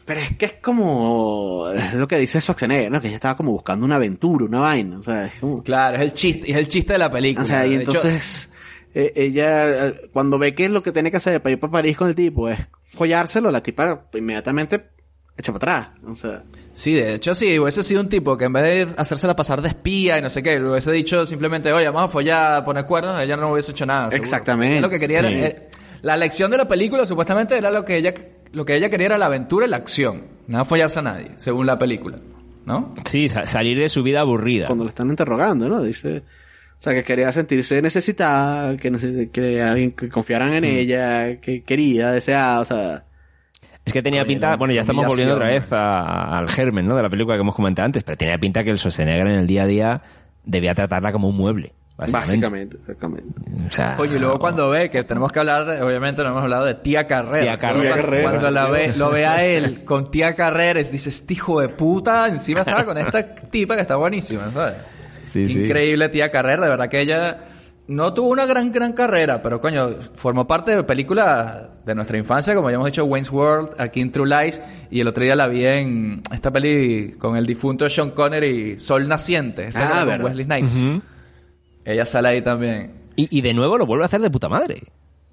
[0.05, 3.01] Pero es que es como lo que dice Schwarzenegger, ¿no?
[3.01, 4.99] Que ella estaba como buscando una aventura, una vaina.
[4.99, 5.63] O sea, es como...
[5.63, 7.43] Claro, es el chiste, es el chiste de la película.
[7.43, 8.51] O sea, y entonces
[8.93, 9.13] hecho...
[9.15, 12.09] ella cuando ve que es lo que tiene que hacer para ir para París con
[12.09, 14.94] el tipo es follárselo, la tipa inmediatamente
[15.37, 15.99] echa para atrás.
[16.07, 16.43] O sea...
[16.73, 19.69] Sí, de hecho sí, hubiese sido un tipo que en vez de hacérsela pasar de
[19.69, 23.19] espía y no sé qué, le hubiese dicho simplemente, oye, vamos a follar, poner cuernos,
[23.21, 24.11] ella no hubiese hecho nada.
[24.11, 24.23] Seguro.
[24.23, 24.81] Exactamente.
[24.81, 25.27] Lo que quería sí.
[25.27, 25.69] era, eh,
[26.03, 28.13] la lección de la película supuestamente era lo que ella,
[28.53, 30.25] lo que ella quería era la aventura y la acción.
[30.49, 32.19] Nada follarse a nadie, según la película.
[32.67, 32.95] ¿No?
[33.05, 34.67] Sí, salir de su vida aburrida.
[34.67, 35.83] Cuando le están interrogando, ¿no?
[35.83, 36.25] Dice,
[36.79, 40.77] o sea, que quería sentirse necesitada, que, que alguien que confiaran en mm.
[40.77, 43.05] ella, que quería, deseaba, o sea...
[43.85, 46.97] Es que tenía pinta, bueno, ya estamos volviendo otra vez a, al germen, ¿no?
[46.97, 49.47] De la película que hemos comentado antes, pero tenía pinta que el Schwarzenegger en el
[49.47, 50.03] día a día
[50.45, 51.75] debía tratarla como un mueble.
[51.97, 53.41] Básicamente, exactamente.
[53.69, 56.65] O sea, Oye, y luego cuando ve, que tenemos que hablar, obviamente no hemos hablado
[56.65, 57.43] de tía Carrera.
[57.43, 57.91] Tía Carrera.
[57.91, 58.31] Cuando, Carrera.
[58.31, 62.27] cuando la ve, lo ve a él con tía Carrera, dice, este hijo de puta,
[62.27, 64.75] encima estaba con esta tipa que está buenísima, ¿sabes?
[65.29, 66.13] Sí, Increíble sí.
[66.13, 67.39] tía Carrera, de verdad que ella
[67.87, 72.55] no tuvo una gran, gran carrera, pero coño, formó parte de películas de nuestra infancia,
[72.55, 74.61] como ya hemos dicho, Wayne's World, aquí en True Lies,
[74.91, 79.07] y el otro día la vi en esta peli con el difunto Sean Connery, Sol
[79.07, 80.77] Naciente, esta ah, con Wesley Snipes.
[80.77, 81.03] Uh -huh.
[81.85, 82.93] Ella sale ahí también.
[83.17, 84.83] Y, y, de nuevo lo vuelve a hacer de puta madre.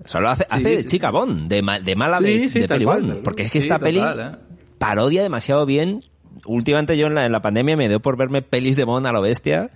[0.03, 1.13] O sea, lo hace, sí, hace sí, de chica sí.
[1.13, 3.23] Bond, de, ma, de mala de, de peli Bond.
[3.23, 4.31] Porque es que esta peli ¿eh?
[4.77, 6.03] parodia demasiado bien.
[6.45, 9.11] Últimamente yo en la, en la pandemia me dio por verme pelis de Bond a
[9.11, 9.71] lo bestia.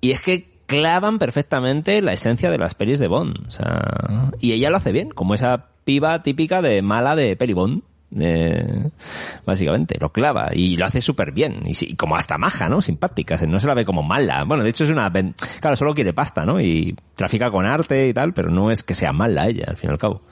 [0.00, 3.48] Y es que clavan perfectamente la esencia de las pelis de Bond.
[3.48, 7.52] O sea, y ella lo hace bien, como esa piba típica de mala de peli
[7.52, 7.82] Bond.
[8.18, 8.90] Eh,
[9.44, 12.80] básicamente, lo clava y lo hace súper bien y, y, como hasta maja, ¿no?
[12.80, 14.44] Simpática, no se la ve como mala.
[14.44, 15.12] Bueno, de hecho es una...
[15.60, 16.60] Claro, solo quiere pasta, ¿no?
[16.60, 19.90] Y trafica con arte y tal, pero no es que sea mala ella, al fin
[19.90, 20.22] y al cabo.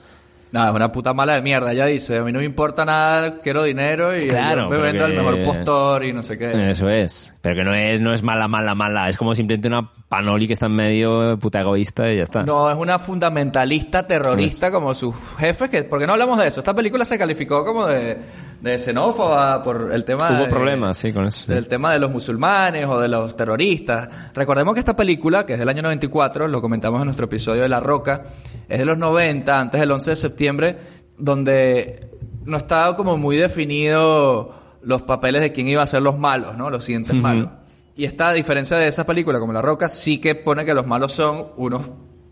[0.51, 3.39] No, es una puta mala de mierda, ya dice, a mí no me importa nada,
[3.41, 5.11] quiero dinero y claro, me vendo que...
[5.11, 6.71] el mejor postor y no sé qué.
[6.71, 9.91] Eso es, pero que no es, no es mala, mala, mala, es como simplemente una
[10.09, 12.43] panoli que está en medio puta egoísta y ya está.
[12.43, 16.73] No, es una fundamentalista terrorista como sus jefes, que, porque no hablamos de eso, esta
[16.73, 18.17] película se calificó como de,
[18.59, 21.53] de xenófoba por el tema Hubo de, problemas, sí, con eso.
[21.53, 24.09] Del tema de los musulmanes o de los terroristas.
[24.33, 27.69] Recordemos que esta película, que es del año 94, lo comentamos en nuestro episodio de
[27.69, 28.23] La Roca,
[28.67, 30.77] es de los 90, antes del 11 de septiembre,
[31.19, 32.09] donde
[32.45, 36.71] no estaba como muy definido los papeles de quién iba a ser los malos, ¿no?
[36.71, 37.21] Los siguientes uh -huh.
[37.21, 37.58] malos.
[37.99, 40.87] Y esta, a diferencia de esa película como La Roca, sí que pone que los
[40.87, 41.81] malos son unos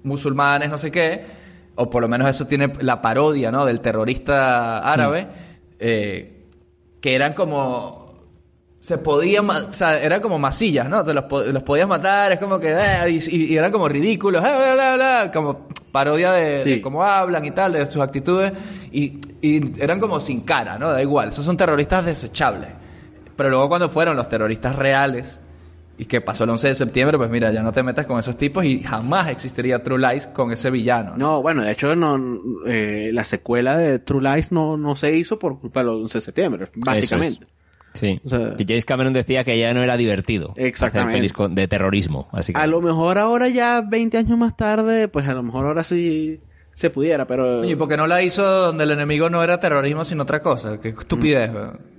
[0.03, 1.25] musulmanes, no sé qué,
[1.75, 3.65] o por lo menos eso tiene la parodia, ¿no?
[3.65, 5.27] Del terrorista árabe, Mm.
[5.79, 6.45] eh,
[7.01, 8.07] que eran como...
[8.79, 11.03] Se podía, ma- o sea, eran como masillas, ¿no?
[11.03, 13.89] Te los, po- los podías matar, es como que, eh, y, y- y eran como
[13.89, 16.69] ridículos, eh, bla, bla, bla, como parodia de, Sí.
[16.75, 18.53] de cómo hablan y tal, de sus actitudes,
[18.93, 20.91] y, y eran como sin cara, ¿no?
[20.91, 22.69] Da igual, esos son terroristas desechables.
[23.35, 25.41] Pero luego cuando fueron los terroristas reales,
[25.97, 28.37] y que pasó el 11 de septiembre, pues mira, ya no te metas con esos
[28.37, 31.11] tipos y jamás existiría True Lies con ese villano.
[31.11, 31.17] ¿no?
[31.17, 32.19] No, bueno, de hecho, no,
[32.67, 36.21] eh, la secuela de True Lies no, no se hizo por culpa del 11 de
[36.21, 37.45] septiembre, básicamente.
[37.45, 37.57] Eso es.
[37.93, 38.21] Sí.
[38.25, 40.53] O sea- que James Cameron decía que ya no era divertido.
[40.55, 41.09] Exactamente.
[41.13, 44.55] Hacer pelis con- de terrorismo, así que A lo mejor ahora ya 20 años más
[44.55, 46.39] tarde, pues a lo mejor ahora sí
[46.73, 47.61] se pudiera, pero...
[47.61, 50.43] Oye, ¿y por qué no la hizo donde el enemigo no era terrorismo sino otra
[50.43, 50.79] cosa?
[50.79, 51.51] Qué estupidez.
[51.51, 51.96] Mm.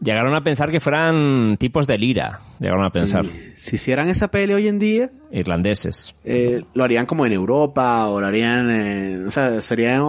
[0.00, 2.40] Llegaron a pensar que fueran tipos de lira.
[2.60, 3.24] Llegaron a pensar.
[3.56, 6.14] Si hicieran esa peli hoy en día, Irlandeses.
[6.24, 9.26] eh, lo harían como en Europa o lo harían en...
[9.26, 10.02] O sea, serían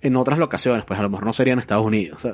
[0.00, 2.26] en otras locaciones, pues a lo mejor no serían en Estados Unidos.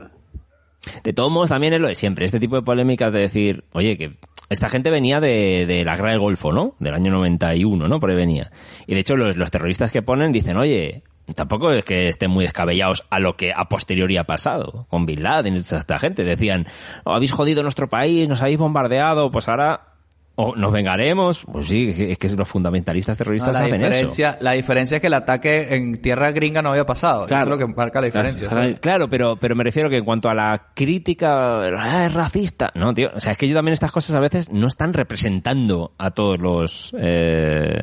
[1.03, 2.26] De todos modos, también es lo de siempre.
[2.26, 4.18] Este tipo de polémicas de decir, oye, que
[4.51, 6.74] esta gente venía de, de la guerra del Golfo, ¿no?
[6.78, 8.01] Del año 91, ¿no?
[8.01, 8.51] Por ahí venía.
[8.86, 11.03] Y de hecho, los, los terroristas que ponen dicen, oye,
[11.33, 15.22] tampoco es que estén muy descabellados a lo que a posteriori ha pasado con Bin
[15.22, 16.25] Laden y toda esta gente.
[16.25, 16.66] Decían,
[17.05, 19.93] "Oh, habéis jodido nuestro país, nos habéis bombardeado, pues ahora
[20.37, 21.45] o nos vengaremos.
[21.51, 23.85] Pues sí, es que- es que los fundamentalistas No, terroristas la, hacen eso.
[23.87, 27.26] diferencia, la diferencia es que el ataque en tierra gringa no había pasado.
[27.26, 27.43] Claro.
[27.51, 28.49] Eso es lo que marca la diferencia.
[28.49, 28.80] Claro, ¿sabes?
[28.80, 32.70] Claro, pero, pero me refiero que en cuanto a la crítica, "Ah, es racista.
[32.74, 33.11] No, tío.
[33.14, 36.39] O sea, es que yo también estas cosas a veces no están representando a todos
[36.41, 37.82] los eh,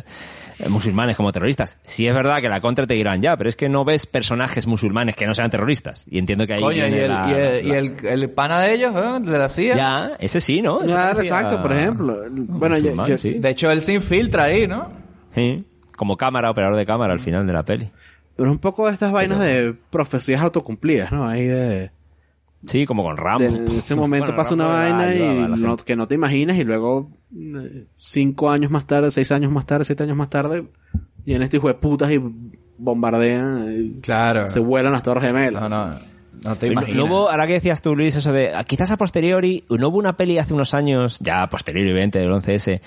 [0.69, 1.79] musulmanes como terroristas.
[1.83, 4.67] Sí es verdad que la contra te dirán, ya, pero es que no ves personajes
[4.67, 6.05] musulmanes que no sean terroristas.
[6.09, 8.73] Y entiendo que ahí Coño, y, el, la- y, el, y el- el pana de
[8.75, 9.19] ellos, ¿eh?
[9.21, 9.75] de la CIA.
[9.75, 10.81] Ya, ese sí, ¿no?
[10.81, 12.23] Ese Claro, parecía exacto, por ejemplo.
[12.47, 13.33] Bueno, yo- musulmán, yo- sí.
[13.33, 14.89] De hecho, él se infiltra ahí, ¿no?
[15.33, 15.65] Sí.
[15.97, 17.89] Como cámara, operador de cámara al final de la peli.
[18.35, 21.27] Pero es un poco de estas vainas de profecías autocumplidas, ¿no?
[21.27, 21.91] Ahí de...
[22.67, 23.43] Sí, como con Rambo.
[23.43, 26.15] en ese momento Bueno, pasa una Rambo vaina ayudaba a y no- que no te
[26.15, 30.29] imaginas y luego eh, cinco años más tarde, seis años más tarde, siete años más
[30.29, 30.65] tarde,
[31.25, 32.21] y en este hijo de putas y
[32.77, 34.47] bombardean, y Claro.
[34.49, 35.61] se vuelan las torres gemelas.
[35.61, 35.95] No, no.
[36.43, 36.95] No te imaginas.
[36.97, 40.15] no hubo, ahora que decías tú, Luis, eso de, quizás a posteriori, no hubo una
[40.17, 42.81] peli hace unos años, ya a posteriori, evidente, del 11S,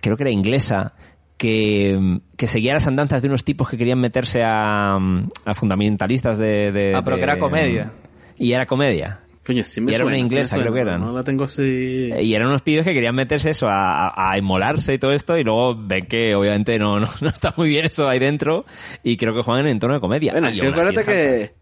[0.00, 0.94] creo que era inglesa,
[1.36, 6.72] que, que seguía las andanzas de unos tipos que querían meterse a, a fundamentalistas de,
[6.72, 7.92] de- Ah, pero que era comedia.
[8.38, 9.20] Y era comedia.
[9.44, 11.00] Coño, sí me Y era suena, una sí me inglesa, suena, creo que eran.
[11.00, 12.10] No la tengo así...
[12.20, 15.38] Y eran unos pibes que querían meterse eso, a, a, a inmolarse y todo esto,
[15.38, 18.64] y luego ven que obviamente no, no, no está muy bien eso ahí dentro,
[19.04, 20.32] y creo que juegan en entorno de comedia.
[20.32, 21.54] Bueno, acuérdate que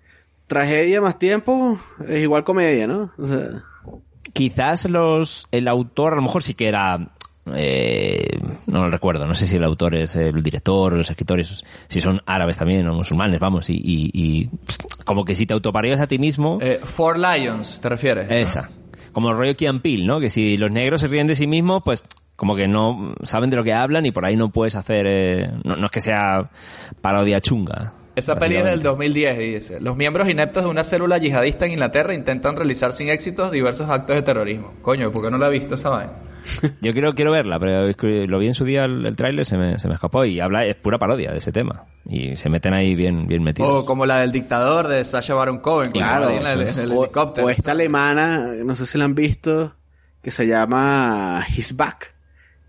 [0.46, 1.78] tragedia más tiempo
[2.08, 3.10] es igual comedia, ¿no?
[3.18, 3.62] O sea,
[4.32, 7.10] quizás los el autor a lo mejor sí que era
[7.54, 11.62] eh, no lo recuerdo no sé si el autor es el director o los escritores
[11.88, 15.52] si son árabes también o musulmanes vamos y, y- y, pues, como que si te
[15.52, 18.26] autoparías a ti mismo Eh, Four Lions, ¿te refieres?
[18.30, 18.70] esa
[19.12, 21.82] como el rollo Kian Peele, no que si los negros se ríen de sí mismos
[21.84, 22.02] pues
[22.34, 25.50] como que no saben de lo que hablan y por ahí no puedes hacer eh,
[25.64, 26.50] no, no es que sea
[27.02, 28.88] parodia chunga Esa peli es del básicamente.
[28.88, 33.08] 2010 y dice, los miembros ineptos de una célula yihadista en Inglaterra intentan realizar sin
[33.08, 34.74] éxitos diversos actos de terrorismo.
[34.82, 36.12] Coño, ¿por qué no la he visto esa vaina?
[36.80, 39.46] yo quiero quiero verla pero es que lo vi en su día el, el tráiler
[39.46, 42.50] se me, se me escapó y habla es pura parodia de ese tema y se
[42.50, 45.90] meten ahí bien bien metidos O como la del dictador de Sacha Baron Cohen.
[45.90, 46.28] claro.
[46.28, 47.46] en el, en el o, helicóptero.
[47.46, 49.74] o esta alemana, no sé si la han visto,
[50.22, 52.13] que se llama His Back.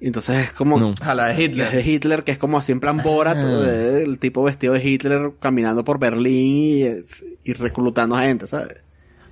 [0.08, 0.80] Entonces es como...
[0.80, 0.94] No.
[1.02, 1.68] A la de Hitler.
[1.68, 4.88] Es de Hitler, que es como así en plan Borat, eh, el tipo vestido de
[4.88, 7.04] Hitler caminando por Berlín
[7.44, 8.76] y, y reclutando gente, ¿sabes?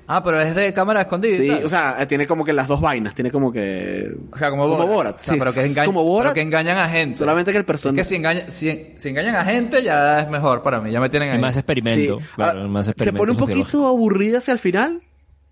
[0.08, 1.38] Ah, pero es de cámara escondida.
[1.38, 4.14] Sí, o sea, tiene como que las dos vainas, tiene como que...
[4.32, 4.82] O sea, como Borat.
[4.82, 6.90] Como Borat, O sea, sí, pero que, es engañ- como Borat, pero que engañan a
[6.90, 7.18] gente.
[7.20, 8.02] solamente que el Es personaje...
[8.02, 10.92] que si, engaña- si, si engañan a gente ya es mejor para mí.
[10.92, 11.36] Ya me tienen ahí.
[11.36, 12.20] Es más experimento.
[12.20, 12.26] Sí.
[12.36, 15.00] claro, Ah, es más se experimento pone un poquito aburrida hacia el final,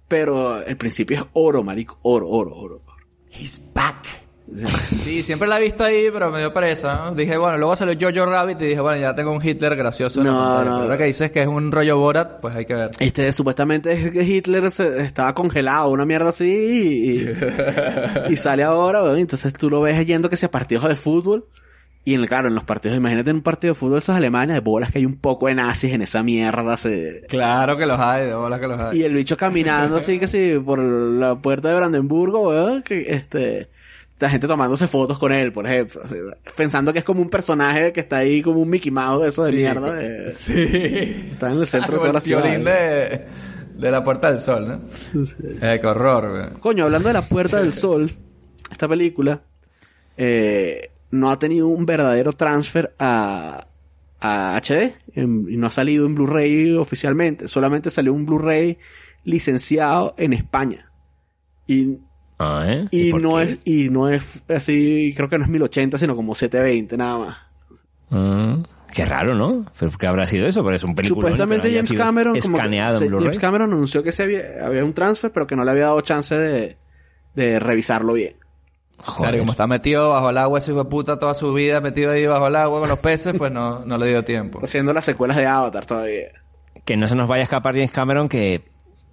[0.09, 2.82] pero el principio es oro, marico, oro, oro, oro.
[3.30, 4.03] He's back.
[4.56, 6.95] Sí, siempre la he visto ahí, pero me dio pereza.
[7.06, 7.16] ¿no?
[7.16, 10.24] Dije, bueno, luego salió Jojo Rabbit y dije, bueno, ya tengo un Hitler gracioso.
[10.24, 10.60] No, no.
[10.60, 12.91] Pero ahora que dices que es un rollo Borat, pues hay que ver.
[12.99, 17.26] Este, supuestamente es que Hitler se- estaba congelado, una mierda así,
[18.30, 19.20] y, y sale ahora, weón.
[19.20, 21.45] entonces tú lo ves yendo que sea partidos de fútbol,
[22.04, 24.60] y en, claro, en los partidos, imagínate en un partido de fútbol esos alemanes, de
[24.60, 27.24] bolas que hay un poco de nazis en esa mierda, se...
[27.30, 28.99] Claro que los hay, de bolas que los hay.
[28.99, 33.70] y el bicho caminando así que sí, por la puerta de Brandenburgo, weón, que este...
[34.22, 36.01] La gente tomándose fotos con él, por ejemplo.
[36.55, 39.43] pensando que es como un personaje que está ahí como un Mickey Mouse de eso
[39.43, 39.55] de Sí.
[39.57, 39.93] mierda.
[39.95, 41.30] de- Sí.
[41.32, 42.43] Está en el centro de toda la ciudad.
[42.43, 43.26] de,
[43.76, 44.82] de la Puerta del Sol, ¿no?
[45.61, 46.59] Eh, qué horror, güey.
[46.61, 48.11] Coño, hablando de La Puerta del Sol,
[48.72, 49.41] esta película
[50.17, 53.65] eh, no ha tenido un verdadero transfer a,
[54.19, 54.93] a HD.
[55.15, 57.47] en- y no ha salido en Blu-ray oficialmente.
[57.47, 58.78] Solamente salió un Blu-ray
[59.24, 60.91] licenciado en España.
[61.67, 61.97] Y,
[62.43, 62.87] Ah, ¿eh?
[62.89, 63.43] y, por no qué?
[63.43, 67.37] es, y no es así, creo que no es 1080, sino como 720 nada más.
[68.09, 68.57] Ah,
[68.91, 69.65] qué raro, ¿no?
[69.79, 70.63] ¿Pero ¿Qué habrá sido eso?
[70.63, 71.29] Porque es un película.
[71.29, 73.25] Supuestamente James Cameron, como que escaneado en Blu-ray.
[73.25, 76.01] James Cameron anunció que se había, había un transfer, pero que no le había dado
[76.01, 76.77] chance de,
[77.35, 78.35] de revisarlo bien.
[79.17, 81.81] Claro, y como está metido bajo el agua ese hijo de puta toda su vida,
[81.81, 84.59] metido ahí bajo el agua con los peces, pues no, no le dio tiempo.
[84.63, 86.29] Haciendo las secuelas de Avatar todavía.
[86.85, 88.63] Que no se nos vaya a escapar James Cameron que...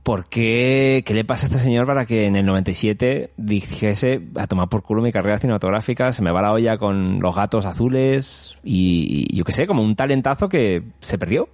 [0.02, 1.02] ¿Por qué?
[1.04, 4.82] ¿Qué le pasa a este señor para que en el 97 dijese a tomar por
[4.82, 6.12] culo mi carrera cinematográfica?
[6.12, 9.82] Se me va la olla con los gatos azules y, y yo qué sé, como
[9.82, 11.48] un talentazo que se perdió.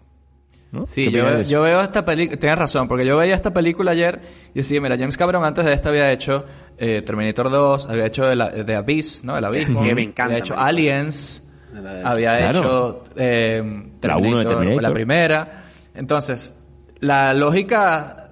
[0.71, 0.87] ¿no?
[0.87, 4.21] Sí, ¿Qué yo, de veo esta película, tienes razón, porque yo veía esta película ayer
[4.55, 6.45] y decía, mira, James Cameron antes de esta había hecho
[6.79, 9.37] eh, Terminator 2, había hecho The, The Abyss, ¿no?
[9.37, 9.83] El Abismo.
[9.85, 10.59] Que me encanta, Había hecho.
[10.59, 11.43] Aliens,
[11.73, 12.59] La- había Claro.
[12.61, 14.83] hecho eh, La uno de Terminator.
[14.83, 15.65] la primera.
[15.95, 16.55] Entonces,
[17.01, 18.24] la lógica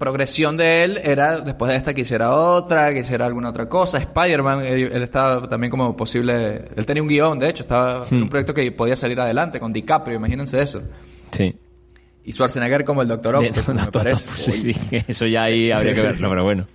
[0.00, 3.98] progresión de él era después de esta que hiciera otra, que hiciera alguna otra cosa.
[3.98, 8.22] Spider-Man, él, él estaba también como posible, él tenía un guion, de hecho, estaba en
[8.22, 10.82] un proyecto que podía salir adelante con DiCaprio, imagínense eso.
[11.30, 11.54] Sí.
[12.24, 14.28] Y Schwarzenegger como el Doctor De- Octopus, me parece.
[14.50, 16.66] Sí, sí, eso ya ahí habría que verlo, pero bueno.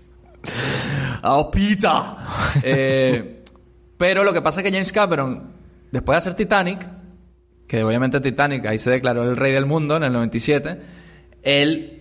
[1.24, 2.18] ¡Oh, pizza!
[2.64, 3.44] Eh,
[3.98, 5.52] pero lo que pasa es que James Cameron,
[5.92, 6.88] después de hacer Titanic,
[7.68, 10.80] que obviamente Titanic ahí se declaró el rey del mundo en el 97,
[11.42, 11.95] él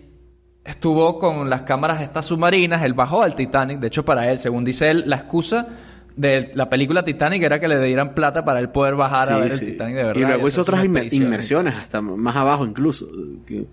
[0.64, 4.64] estuvo con las cámaras estas submarinas, él bajó al Titanic, de hecho para él, según
[4.64, 5.66] dice él, la excusa
[6.16, 9.52] de la película Titanic era que le dieran plata para él poder bajar a ver
[9.52, 10.20] Sí, el Titanic de verdad.
[10.20, 13.06] Y luego hizo otras inmer- inmersiones, hasta más abajo incluso.
[13.46, 13.66] que-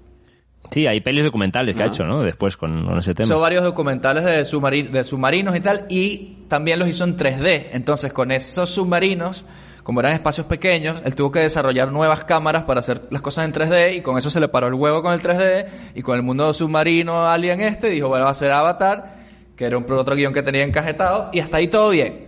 [0.70, 1.90] Sí, hay pelis documentales que ha Ah.
[1.90, 2.22] hecho, ¿no?
[2.24, 3.26] Después con, con ese tema.
[3.26, 7.70] Hizo varios documentales de, submari- de submarinos y tal, y también los hizo en 3D.
[7.74, 9.44] Entonces, con esos submarinos,
[9.84, 13.54] como eran espacios pequeños, él tuvo que desarrollar nuevas cámaras para hacer las cosas en
[13.54, 15.66] 3D, y con eso se le paró el huevo con el 3D,
[15.96, 19.16] y con el mundo submarino alien este, dijo, bueno, va a ser Avatar,
[19.56, 22.26] que era un otro guion que tenía encajetado, y hasta ahí todo bien.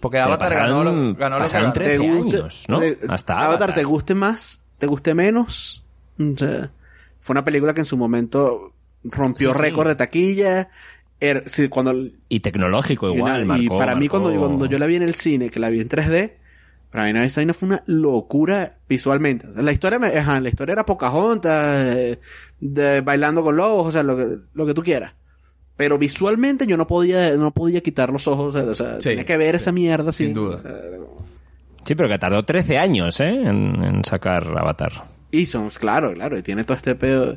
[0.00, 1.72] Porque Pero Avatar ganó, lo, pasaron- ganó lo que pasaron ganó.
[1.74, 2.78] tres- 13 guste- años, ¿no?
[2.80, 3.74] te- Hasta Avatar, Avatar.
[3.74, 5.84] te guste más, te guste menos.
[6.18, 6.70] O sea,
[7.20, 8.72] fue una película que en su momento
[9.04, 9.62] rompió Sí, sí.
[9.62, 10.68] récord de taquilla.
[11.20, 11.94] Er- sí, cuando,
[12.28, 15.14] Y tecnológico y, igual, y marcó- para mí cuando, cuando yo la vi en el
[15.14, 16.32] cine, que la vi en 3D,
[16.92, 19.48] para mí esa vaina fue una locura visualmente.
[19.56, 22.20] La historia, me- ajá, la historia era Pocahontas, eh,
[22.60, 25.14] de, bailando con lobos, o sea, lo que, lo que tú quieras.
[25.74, 29.36] Pero visualmente yo no podía, no podía quitar los ojos, o sea, Sí, tenía que
[29.38, 30.26] ver esa mierda así.
[30.26, 30.56] sin duda.
[30.56, 30.72] o sea,
[31.84, 33.28] Sí, pero que tardó 13 años, ¿eh?
[33.30, 34.92] En, en sacar Avatar.
[35.32, 37.36] y son, claro, claro, y tiene todo este pedo.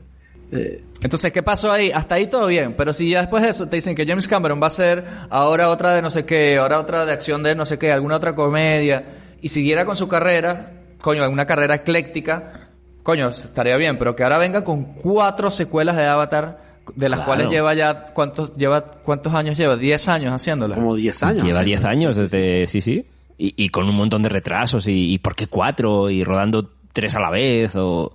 [0.51, 1.89] eh, Entonces, ¿qué pasó ahí?
[1.91, 4.59] Hasta ahí todo bien, pero si ya después de eso te dicen que James Cameron
[4.61, 7.65] va a hacer ahora otra de no sé qué, ahora otra de acción de no
[7.65, 9.03] sé qué, alguna otra comedia,
[9.45, 12.69] y siguiera con su carrera, coño, alguna carrera ecléctica,
[13.03, 17.27] coño, estaría bien, pero que ahora venga con cuatro secuelas de Avatar, de las Claro.
[17.27, 19.75] cuales lleva ya, ¿cuántos, lleva, cuántos años lleva?
[19.75, 20.79] ¿10 años haciéndolas?
[20.79, 21.43] como 10 años.
[21.43, 21.65] Lleva ¿sí?
[21.65, 22.65] 10 años desde...
[22.65, 23.05] Sí, sí.
[23.37, 24.87] Y, y con un montón de retrasos.
[24.87, 26.09] Y, y ¿por qué cuatro?
[26.09, 27.75] Y rodando tres a la vez.
[27.75, 28.13] O...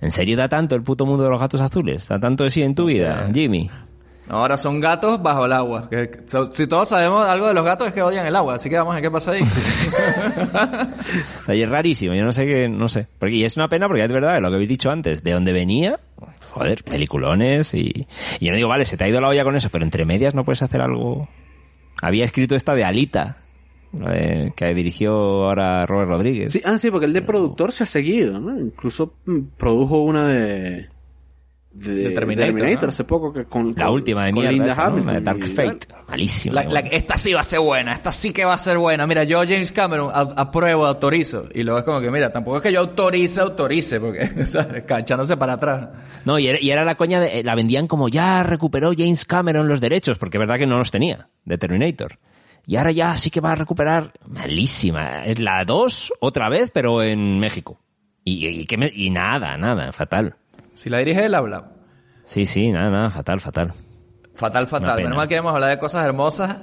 [0.00, 2.08] ¿En serio da tanto el puto mundo de los gatos azules?
[2.08, 3.68] ¿Da tanto de sí en tu vida, Jimmy?
[4.28, 5.88] Ahora son gatos bajo el agua.
[5.90, 6.20] Que, que-
[6.54, 8.92] si todos sabemos algo de los gatos es que odian el agua, así que vamos
[8.92, 9.42] a ver qué pasa ahí.
[9.42, 13.06] O sea, y es rarísimo, yo no sé qué, no sé.
[13.18, 15.52] Porque, y es una pena porque es verdad, lo que habéis dicho antes, de dónde
[15.52, 16.00] venía,
[16.52, 18.06] joder, peliculones y,
[18.40, 20.04] y yo no digo, vale, se te ha ido la olla con eso, pero entre
[20.04, 21.28] medias no puedes hacer algo.
[22.00, 23.38] Había escrito esta de Alita,
[23.92, 25.12] la de- que dirigió
[25.46, 26.52] ahora Robert Rodríguez.
[26.52, 28.58] Sí, ah, sí, porque el de productor se ha seguido, ¿no?
[28.58, 30.88] Incluso mm, produjo una de...
[31.74, 32.88] De, De Terminator, ¿no?
[32.90, 34.88] hace poco que con, La con- última de con mierda, Linda esta, ¿no?
[34.88, 35.06] Hamilton.
[35.14, 35.86] la de Dark y- Fate.
[36.08, 36.54] Malísima.
[36.64, 39.06] La- la- esta sí va a ser buena, esta sí que va a ser buena.
[39.06, 41.46] Mira, yo James Cameron a- apruebo, autorizo.
[41.54, 44.84] Y luego es como que, mira, tampoco es que yo autorice, autorice, porque, ¿sabes?
[44.86, 45.88] Echándose para atrás.
[46.26, 49.66] No, y era, y era la coña de, la vendían como ya recuperó James Cameron
[49.66, 52.18] los derechos, porque es verdad que no los tenía, de Terminator.
[52.66, 57.02] Y ahora ya sí que va a recuperar, malísima, es la 2 otra vez, pero
[57.02, 57.80] en México.
[58.24, 60.36] Y, y, que me- y nada, nada, fatal.
[60.82, 61.70] Si la dirige él, habla.
[62.24, 63.72] Sí, sí, nada, nada, fatal, fatal.
[64.34, 64.96] Fatal, fatal.
[65.02, 66.56] Menos mal que hemos hablado de cosas hermosas.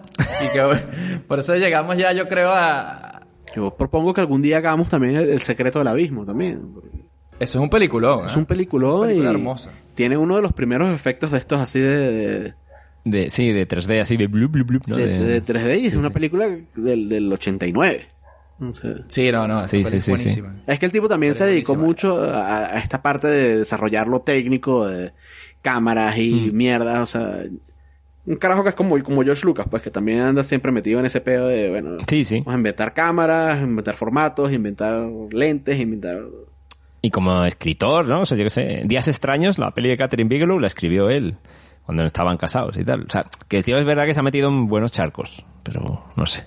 [0.43, 3.21] Y que por eso llegamos ya, yo creo, a...
[3.55, 6.73] Yo propongo que algún día hagamos también el, el secreto del abismo también.
[7.39, 8.25] Eso es un peliculón.
[8.25, 8.39] Es ¿eh?
[8.39, 9.71] un peliculón película y hermosa.
[9.95, 12.53] tiene uno de los primeros efectos de estos así de, de,
[13.05, 14.97] De, sí, de 3D, así de blub, blub, blub, ¿no?
[14.97, 18.07] de- De- de 3D y es una película del, del 89.
[18.61, 19.67] O sea, Sí, no, no.
[19.67, 20.43] Sí, sí, es sí.
[20.67, 22.13] Es que el tipo también se dedicó buenísima.
[22.15, 25.13] mucho a, a esta parte de desarrollar lo técnico de
[25.61, 27.43] cámaras y mierda, o sea,
[28.25, 31.05] un carajo que es como, como George Lucas, pues que también anda siempre metido en
[31.05, 32.39] ese pedo de, bueno, Sí, sí.
[32.39, 36.21] vamos a inventar cámaras, inventar formatos, inventar lentes, inventar
[37.01, 38.21] Y como escritor, ¿no?
[38.21, 41.37] O sea, yo qué sé, Días extraños, la peli de Catherine Bigelow la escribió él
[41.85, 43.05] cuando estaban casados y tal.
[43.05, 46.05] O sea, que el tío es verdad que se ha metido en buenos charcos, pero
[46.15, 46.43] no sé.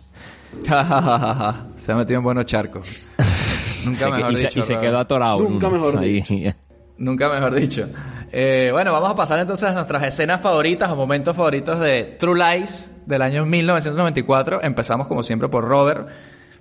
[1.76, 2.88] se ha metido en buenos charcos.
[3.84, 4.58] Nunca Se que- mejor y, se, dicho.
[4.58, 5.38] y se quedó atorado.
[5.38, 6.54] Nunca uno mejor ahí.
[6.98, 7.88] Nunca mejor dicho.
[8.30, 12.38] Eh, bueno, vamos a pasar entonces a nuestras escenas favoritas o momentos favoritos de True
[12.38, 14.62] Lies del año 1994.
[14.62, 16.08] Empezamos como siempre por Robert,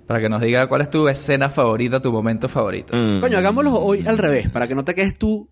[0.06, 2.94] para que nos diga cuál es tu escena favorita, tu momento favorito.
[2.96, 3.20] Mm.
[3.20, 5.48] Coño, hagámoslo hoy al revés, para que no te quedes tú.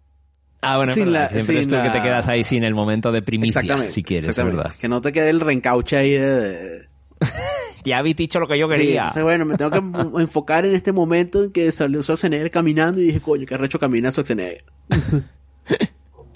[0.60, 2.44] Ah, bueno, es Sin la- siempre sin eres tú el que la- te quedas ahí
[2.44, 3.92] sin el momento de primicia, Exactamente.
[3.92, 4.56] si quieres, es exactamente.
[4.64, 4.74] verdad.
[4.78, 6.88] Que no te quede el reencauche ahí de.
[7.84, 9.00] Ya habéis dicho lo que yo Sí, quería.
[9.02, 9.78] entonces, bueno, me tengo que
[10.22, 14.10] enfocar en este momento en que salió Schwarzenegger caminando y dije, coño, qué recho camina
[14.10, 14.64] Schwarzenegger.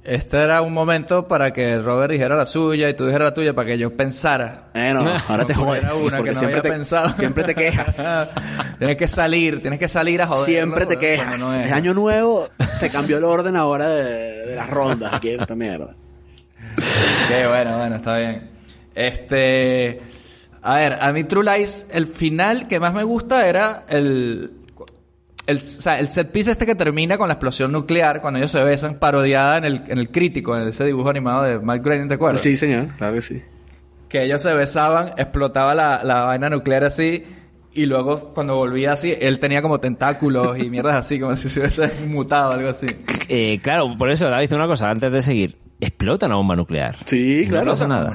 [0.04, 3.54] Este era un momento para que Robert dijera la suya y tú dijeras la tuya
[3.54, 4.68] para que yo pensara.
[4.74, 5.82] Bueno, ahora te jodes.
[5.82, 7.16] Era una porque que no siempre había te, pensado.
[7.16, 8.34] siempre te quejas.
[8.78, 10.44] tienes que salir, tienes que salir a joder.
[10.44, 11.38] siempre te quejas.
[11.38, 15.40] No es año nuevo, se cambió el orden ahora de, de las rondas aquí en
[15.40, 15.96] esta mierda.
[17.28, 18.50] Qué bueno, bueno, está bien.
[18.94, 20.02] Este.
[20.64, 24.50] A ver, a mí True Lies, el final que más me gusta era el.
[25.46, 28.50] El, o sea, el set piece este que termina con la explosión nuclear cuando ellos
[28.50, 32.08] se besan, parodiada en el, en el crítico, en ese dibujo animado de Mike Groening,
[32.08, 32.40] ¿te acuerdas?
[32.40, 33.42] Sí, señor, claro que sí.
[34.08, 37.24] que ellos se besaban, explotaba la, la vaina nuclear así,
[37.74, 41.60] y luego cuando volvía así, él tenía como tentáculos y mierdas así, como si se
[41.60, 42.86] hubiese mutado, algo así.
[43.28, 45.58] Eh, claro, por eso, David, una cosa, antes de seguir.
[45.84, 46.96] Explota una bomba nuclear.
[47.04, 47.70] Sí, No claro.
[47.72, 48.10] pasa nada.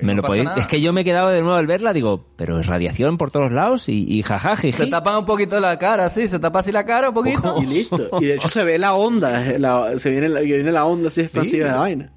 [0.00, 0.56] Me no lo pasa nada.
[0.56, 3.30] Es que yo me he quedado de nuevo al verla, digo, pero es radiación por
[3.30, 6.72] todos lados y, y jaja, Se tapan un poquito la cara, sí, se tapa así
[6.72, 7.56] la cara un poquito.
[7.62, 8.08] Y listo.
[8.20, 11.08] Y de hecho se ve la onda, eh, la- se viene la, viene la onda
[11.08, 12.12] así expansiva de la vaina.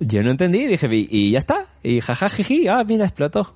[0.00, 1.66] Yo no entendí, dije, y, y ya está.
[1.82, 3.54] Y jaja, jiji, ah, mira, explotó.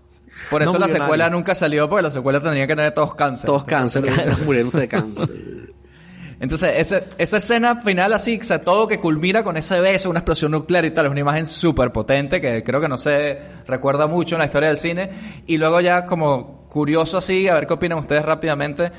[0.50, 1.36] Por eso No la secuela nadie.
[1.36, 3.46] nunca salió, porque la secuela tendría que tener todos cáncer.
[3.46, 4.04] Todos cáncer,
[4.44, 5.28] muriéndose de cáncer.
[6.40, 10.20] Entonces, ese- esa escena final así, o sea, todo que culmina con ese beso, una
[10.20, 14.06] explosión nuclear y tal, es una imagen súper potente que creo que no se recuerda
[14.06, 15.10] mucho en la historia del cine.
[15.46, 18.92] Y luego ya como curioso así, a ver qué opinan ustedes rápidamente.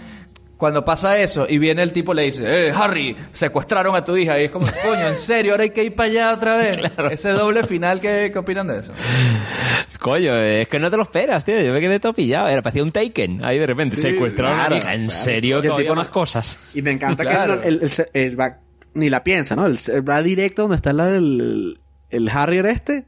[0.59, 4.15] Cuando pasa eso y viene el tipo y le dice, eh, Harry, secuestraron a tu
[4.17, 4.37] hija.
[4.39, 5.53] Y es como, coño, ¿en serio?
[5.53, 6.77] Ahora hay que ir para allá otra vez.
[7.11, 8.91] Ese doble final, ¿qué, qué opinan de eso?
[9.99, 11.61] Coño, es que no te lo esperas, tío.
[11.61, 12.49] Yo me quedé todo pillado.
[12.49, 13.43] Era, parecía un Taken.
[13.43, 14.93] Ahí de repente Sí, secuestraron claro, a mi hija.
[14.93, 15.19] En claro.
[15.23, 16.59] serio, el todavía tipo más cosas.
[16.73, 17.61] Y me encanta Claro.
[17.61, 18.59] que él- él va,
[18.93, 19.63] ni la piensa, ¿no?
[20.07, 21.79] Va directo donde está el,
[22.09, 23.05] el Harrier este,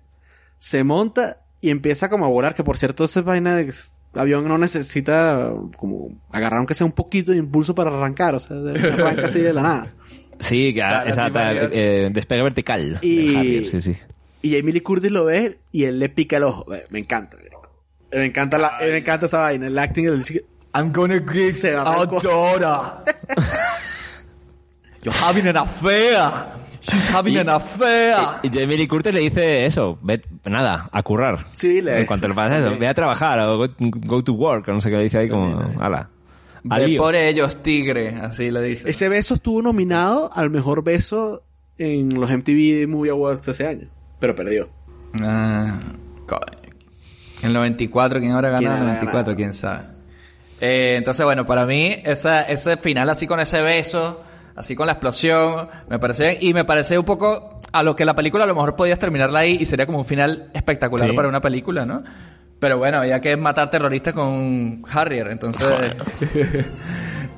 [0.58, 3.72] se monta y empieza como a volar, que por cierto esa vaina de
[4.14, 8.58] avión no necesita como agarrar aunque sea un poquito de impulso para arrancar, o sea,
[8.58, 9.88] arranca así de la nada.
[10.40, 11.40] Sí, exacto,
[11.72, 12.98] eh, despegue vertical.
[13.02, 13.96] Y- Harrier, sí, sí.
[14.42, 16.66] Y Jamie Lee Curtis lo ve y él le pica el ojo.
[16.90, 17.38] Me encanta.
[18.12, 20.46] Me encanta la, me encanta esa vaina, el acting del chico.
[20.74, 23.14] I'm gonna give Se va co- daughter.
[25.04, 26.20] You're having an affair.
[26.82, 28.16] She's having an affair.
[28.44, 31.46] Y Jamie Lee Curtis le dice eso, ve, nada, a currar.
[31.54, 34.68] Sí, le- En cuanto le pasa eso, ve a trabajar, o go, go to work,
[34.68, 36.10] o no sé qué le dice ahí como, ala.
[36.70, 38.90] al Ve por ellos, tigre, así le dice.
[38.90, 41.44] Ese beso estuvo nominado al mejor beso
[41.78, 43.88] en los MTV Movie Awards ese año,
[44.20, 44.70] pero perdió.
[45.22, 45.76] Ah,
[46.28, 46.62] coño.
[47.42, 48.84] En el 94, ¿quién habrá ¿Quién ganado?
[48.84, 49.36] En el habrá 94, ganado?
[49.36, 49.84] quién sabe.
[50.60, 54.22] Eh, entonces, bueno, para mí, esa, ese final así con ese beso,
[54.56, 56.38] así con la explosión, me parece bien.
[56.42, 59.40] Y me parece un poco a lo que la película a lo mejor podías terminarla
[59.40, 61.16] ahí y sería como un final espectacular Sí.
[61.16, 62.04] para una película, ¿no?
[62.60, 65.68] Pero bueno, había que matar terroristas con Harrier, entonces...
[65.72, 66.66] Entonces,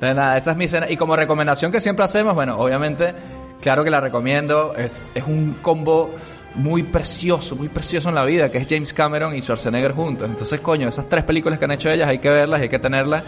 [0.00, 0.90] nada, esa es mi escena.
[0.90, 3.14] Y como recomendación que siempre hacemos, bueno, obviamente,
[3.62, 4.74] claro que la recomiendo.
[4.76, 6.10] Es, es un combo
[6.56, 10.28] muy precioso, muy precioso en la vida, que es James Cameron y Schwarzenegger juntos.
[10.28, 13.22] Entonces, coño, esas tres películas que han hecho ellas hay que verlas, hay que tenerlas.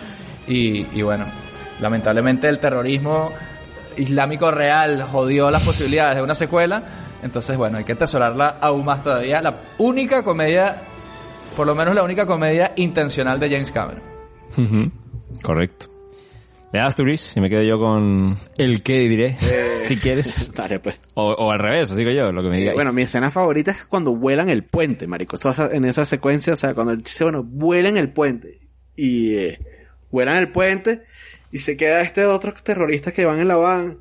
[0.46, 1.24] Y, y bueno,
[1.80, 3.32] lamentablemente el terrorismo
[3.96, 6.82] islámico real jodió las posibilidades de una secuela.
[7.22, 9.40] Entonces, bueno, hay que atesorarla aún más todavía.
[9.42, 10.82] La única comedia,
[11.56, 14.02] por lo menos la única comedia intencional de James Cameron.
[15.42, 15.86] Correcto.
[16.72, 17.36] ¿Le das tú, Luis?
[17.36, 19.36] Y me quedo yo con el qué diré,
[19.82, 20.52] si quieres.
[20.56, 20.96] Dale, pues.
[21.14, 22.74] O, o al revés, os digo yo, lo que me digáis.
[22.74, 25.38] Bueno, mi escena favorita es cuando vuelan el puente, marico.
[25.72, 28.58] En esa secuencia, o sea, cuando dice, bueno, vuelan el puente.
[28.94, 29.58] Y eh,
[30.10, 31.04] vuelan el puente
[31.52, 33.98] y se queda este otro terrorista que van en la van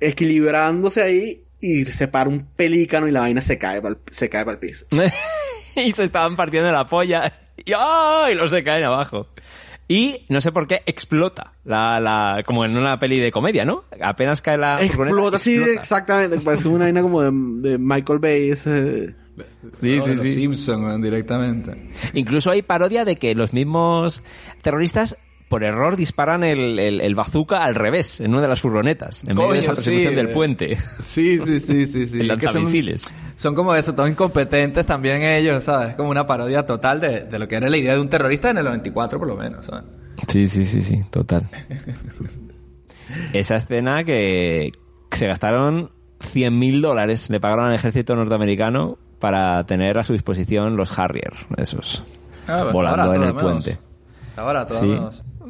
[0.00, 4.44] equilibrándose ahí y se para un pelícano y la vaina se cae pa'l- se cae
[4.44, 4.86] para el piso.
[5.76, 7.32] y se estaban partiendo la polla.
[7.56, 8.34] Y, ¡ay!
[8.34, 9.28] los se caen abajo.
[9.90, 11.54] Y no sé por qué explota.
[11.64, 13.84] La, la, como en una peli de comedia, ¿no?
[14.02, 14.82] Apenas cae la.
[14.84, 15.80] Explota, sí, explota.
[15.80, 16.40] exactamente.
[16.40, 17.30] Parece una vaina como de,
[17.70, 18.50] de Michael Bay.
[18.50, 19.14] ese-
[19.80, 20.34] Sí, No, sí, los sí.
[20.34, 21.90] Simpson directamente.
[22.12, 24.22] Incluso hay parodia de que los mismos
[24.62, 25.16] terroristas
[25.48, 29.34] por error disparan el, el, el bazooka al revés, en una de las furgonetas, en
[29.36, 30.76] medio de esa Coño, persecución sí, del puente.
[30.98, 32.20] Sí, sí, sí, sí, sí.
[32.20, 33.14] El Es que son- lanzamisiles.
[33.36, 35.90] Son como eso, todos incompetentes también ellos, ¿sabes?
[35.90, 38.50] Es como una parodia total de, de lo que era la idea de un terrorista
[38.50, 39.84] en el 94 por lo menos, ¿sabes?
[40.26, 41.44] Sí, sí, sí, sí, total.
[43.32, 44.72] Esa escena que
[45.12, 45.90] se gastaron
[46.20, 52.02] 100.000 dólares, le pagaron al ejército norteamericano para tener a su disposición los Harrier, esos,
[52.46, 53.42] Ah, pues, volando en el menos.
[53.42, 53.78] puente.
[54.36, 54.98] Barato, al Sí.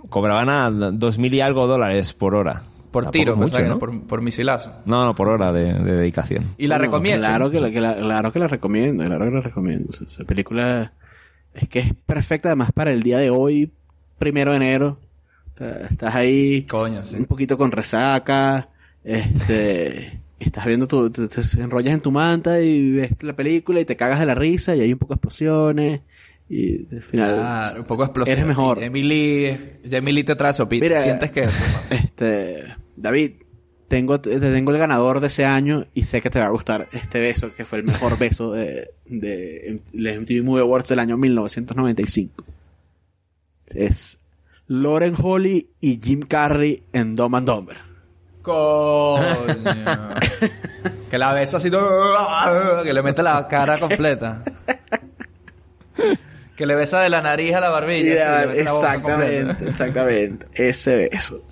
[0.08, 2.62] Cobraban a 2.000 y algo dólares por hora.
[2.90, 3.78] Por Tampoco tiro, mucho, ¿no?
[3.78, 4.72] por, por misilazo.
[4.86, 6.46] No, no, por hora de, de dedicación.
[6.56, 7.26] Y la No, recomiendo.
[7.26, 9.86] Claro que, la, que la- claro que la recomiendo, claro que la recomiendo.
[9.90, 10.92] O sea, esa película
[11.52, 13.70] es que es perfecta además para el día de hoy,
[14.18, 14.98] primero de enero.
[15.52, 17.16] O sea, estás ahí Coño, sí.
[17.16, 18.68] un poquito con resaca,
[19.04, 23.84] este, estás viendo tu, tu- te enrollas en tu manta y ves la película y
[23.84, 26.00] te cagas de la risa y hay un poco de explosiones
[26.48, 28.32] y al final Claro, un poco explosivo.
[28.32, 28.82] eres mejor.
[28.82, 30.82] Emily, Emily te trae sopita.
[30.84, 31.42] Mira, ¿Sientes que
[31.90, 33.32] Este, David,
[33.88, 36.88] tengo, te tengo el ganador de ese año y sé que te va a gustar
[36.92, 41.16] este beso, que fue el mejor beso de, de, de MTV Movie Awards del año
[41.16, 42.44] 1995.
[43.66, 44.18] Es
[44.66, 47.76] Lauren Holly y Jim Carrey en Dumb and Dumber.
[48.42, 49.24] Coño.
[51.10, 54.42] que la besa así que le mete la cara completa.
[56.58, 58.44] Que le besa de la nariz a la barbilla.
[58.46, 59.70] La exactamente, completa.
[59.70, 60.46] exactamente.
[60.54, 61.42] Ese beso.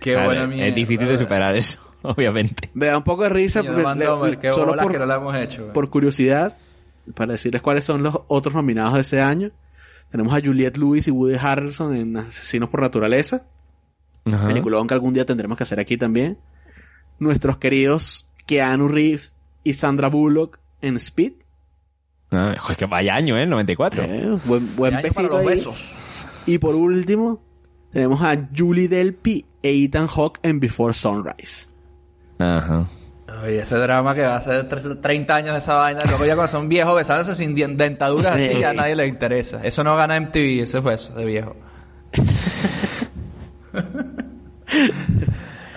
[0.00, 0.66] Qué Claro, buena mierda.
[0.66, 2.68] es difícil de superar eso, obviamente.
[2.74, 5.72] Me da un poco de risa porque le- solo por, que no la hemos hecho.
[5.72, 6.56] por curiosidad,
[7.14, 9.52] para decirles cuáles son los otros nominados de ese año.
[10.10, 13.46] Tenemos a Juliette Lewis y Woody Harrelson en Asesinos por Naturaleza.
[14.24, 14.46] Ajá.
[14.48, 16.36] Peliculón que algún día tendremos que hacer aquí también.
[17.18, 21.32] Nuestros queridos Keanu Reeves y Sandra Bullock en Speed.
[22.32, 23.42] Ah, joder, que vaya año, ¿eh?
[23.42, 24.04] El 94.
[24.04, 25.46] Eh, buen buen besito los ahí.
[25.46, 25.84] besos.
[26.46, 27.40] Y por último,
[27.92, 31.66] tenemos a Julie Delpy e Ethan Hawke en Before Sunrise.
[32.38, 32.86] Ajá.
[33.44, 36.00] Oye, ese drama que va a ser 30 años de esa vaina.
[36.06, 39.60] Luego ya cuando son viejos besándose sin dentaduras así, ya a nadie le interesa.
[39.62, 41.56] Eso no gana MTV, eso es beso de viejo.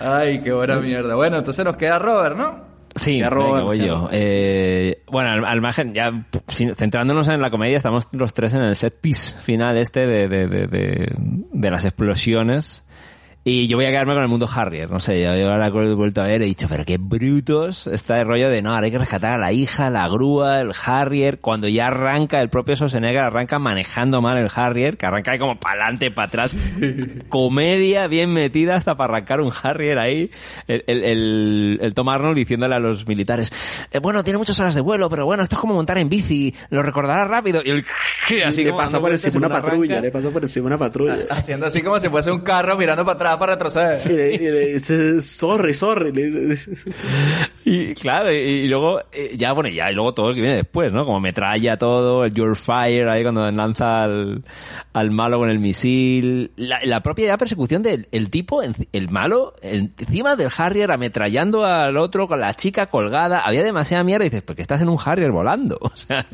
[0.00, 1.14] Ay, qué buena mierda.
[1.14, 2.65] Bueno, entonces nos queda Robert, ¿no?
[2.96, 4.08] Sí, venga, voy yo.
[4.10, 8.74] Eh, bueno, al, al margen, ya centrándonos en la comedia, estamos los tres en el
[8.74, 12.85] set piece final este de, de, de, de, de las explosiones.
[13.48, 16.20] Y yo voy a quedarme con el mundo Harrier, no sé, yo ahora he vuelto
[16.20, 18.98] a ver he dicho, pero qué brutos está el rollo de no, ahora hay que
[18.98, 23.60] rescatar a la hija, la grúa, el Harrier, cuando ya arranca el propio Schwarzenegger, arranca
[23.60, 26.56] manejando mal el Harrier, que arranca ahí como para adelante, para atrás,
[27.28, 30.28] comedia bien metida hasta para arrancar un Harrier ahí,
[30.66, 33.52] el, el, el, el Tom Arnold diciéndole a los militares,
[33.92, 36.52] "Eh, bueno, tiene muchas horas de vuelo, pero bueno, esto es como montar en bici,
[36.70, 37.84] lo recordará rápido, y el
[38.44, 39.70] así le dando por encima una arranca.
[39.70, 41.14] patrulla, le pasa por encima una patrulla.
[41.30, 43.98] Haciendo así como si fuese un carro mirando para atrás para retroceder.
[44.06, 46.12] Y le, y le dice, sorry, sorry.
[46.12, 46.72] le dice.
[47.64, 50.56] Y claro, y, y luego, eh, ya, bueno, ya, y luego todo lo que viene
[50.56, 51.04] después, ¿no?
[51.04, 54.44] Como metralla todo, el Your Fire, ahí cuando lanza al,
[54.92, 56.52] al malo con el misil.
[56.56, 61.96] La, la propia ya persecución del el tipo, el malo, encima del Harrier ametrallando al
[61.96, 63.40] otro con la chica colgada.
[63.40, 65.78] Había demasiada mierda y dices, ¿por qué estás en un Harrier volando?
[65.96, 66.26] O sea,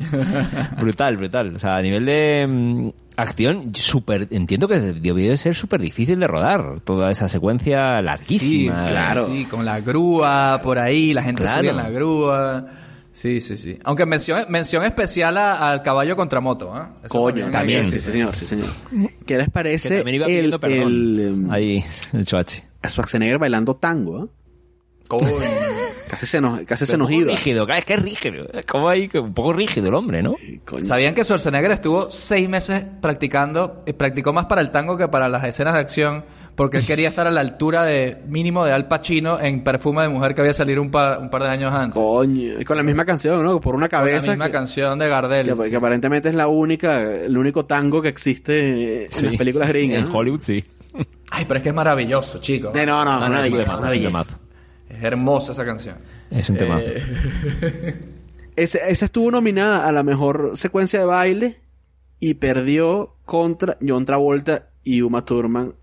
[0.77, 1.55] brutal, brutal.
[1.55, 6.19] O sea, a nivel de mm, acción, súper, entiendo que debió de ser súper difícil
[6.19, 8.87] de rodar toda esa secuencia Sí, larguísima.
[8.87, 9.27] claro.
[9.27, 11.57] Sí, con la grúa por ahí, la gente Claro.
[11.59, 12.65] subía en la grúa.
[13.13, 13.77] Sí, sí, sí.
[13.83, 16.81] Aunque mención, mención especial a- al caballo contra moto, ¿eh?
[17.03, 17.85] Eso Coño, también.
[17.85, 18.65] Sí, sí, señor, sí, señor.
[19.27, 20.87] ¿Qué les Que parece también iba el, perdón.
[20.91, 21.83] el, em, Ahí,
[22.13, 22.25] el.
[22.25, 24.23] Schwarzenegger bailando tango?
[24.25, 24.27] eh?
[25.07, 25.27] Coño.
[26.09, 27.31] Casi se nos, casi se nos iba.
[27.31, 28.45] rígido, es que es rígido.
[28.53, 30.35] Es como ahí, que un poco rígido el hombre, ¿no?
[30.65, 30.83] Coño.
[30.83, 35.29] ¿Sabían que Schwarzenegger estuvo seis meses practicando, y practicó más para el tango que para
[35.29, 36.25] las escenas de acción,
[36.55, 40.09] porque él quería estar a la altura de mínimo de Al Pacino en Perfume de
[40.09, 41.95] Mujer que había salido un par, un par de años antes.
[41.95, 42.59] Coño.
[42.59, 43.59] Y con la misma canción, ¿no?
[43.59, 44.31] Por una Con la cabeza.
[44.31, 45.51] misma que, canción de Gardel.
[45.57, 49.27] que- que aparentemente es la única, el único tango que existe en Sí.
[49.29, 50.03] las películas gringas.
[50.05, 50.17] En ¿no?
[50.17, 50.63] Hollywood sí.
[51.31, 52.75] Ay, pero es que es maravilloso, chicos.
[52.75, 53.51] Eh, no, no, No, no, una es
[54.97, 55.97] es hermosa esa canción.
[56.31, 56.85] Es un temazo.
[58.55, 61.55] Ese- esa estuvo nominada a la mejor secuencia de baile
[62.19, 65.73] y perdió contra John Travolta y Uma Thurman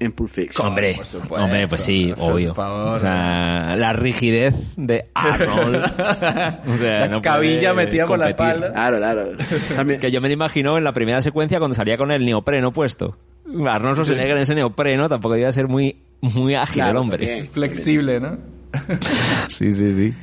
[0.00, 0.68] en Pulp Fiction.
[0.68, 2.54] hombre, por supuesto, hombre, pues sí, por obvio.
[2.54, 2.96] favor.
[2.96, 5.76] O sea, la rigidez de Arnold.
[6.68, 8.72] o sea, La no cabilla metida por la espalda.
[8.72, 9.30] Claro, claro.
[9.74, 12.72] También, Que yo me lo imagino en la primera secuencia cuando salía con el neopreno
[12.72, 13.16] puesto.
[13.46, 17.26] Arnold Schwarzenegger en ese neopreno tampoco debía ser muy, muy ágil claro, el hombre.
[17.26, 17.48] también.
[17.48, 18.57] Flexible, ¿no?
[19.48, 20.14] Sí, sí, sí.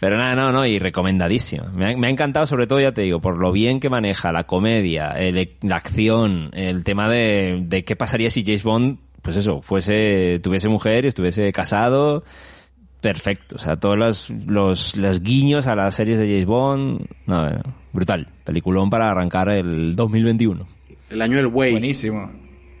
[0.00, 1.66] Pero nada, no, no, y recomendadísimo.
[1.74, 4.30] Me ha, me ha encantado, sobre todo, ya te digo, por lo bien que maneja
[4.30, 9.36] la comedia, el- la acción, el tema de, de qué pasaría si James Bond, pues
[9.36, 12.22] eso, fuese, tuviese mujer y estuviese casado.
[13.00, 13.56] Perfecto.
[13.56, 17.06] O sea, todos los, los, los guiños a las series de James Bond.
[17.26, 17.48] No,
[17.92, 18.28] brutal.
[18.44, 20.64] Peliculón para arrancar el 2021.
[21.10, 21.72] El año del güey.
[21.72, 22.30] Buenísimo.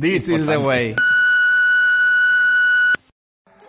[0.00, 0.94] This is the way.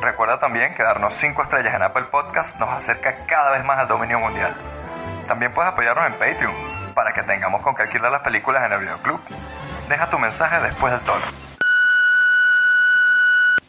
[0.00, 3.88] Recuerda también que darnos 5 estrellas en Apple Podcast nos acerca cada vez más al
[3.88, 4.54] dominio mundial.
[5.26, 6.54] También puedes apoyarnos en Patreon
[6.94, 9.20] para que tengamos con qué alquilar las películas en el videoclub.
[9.88, 11.24] Deja tu mensaje después del tono.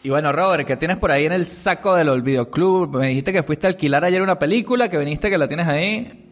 [0.02, 2.96] Y bueno, Robert, ¿qué tienes por ahí en el saco del videoclub?
[2.96, 6.29] Me dijiste que fuiste a alquilar ayer una película, que viniste, que la tienes ahí.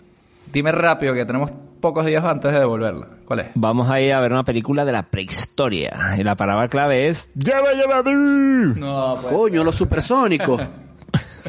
[0.52, 3.06] Dime rápido, que tenemos pocos días antes de devolverla.
[3.24, 3.46] ¿Cuál es?
[3.54, 6.14] Vamos a ir a ver una película de la prehistoria.
[6.18, 7.32] Y la palabra clave es...
[7.34, 9.32] ¡Lleva, lleva, No, pues.
[9.32, 10.62] Coño, los supersónicos.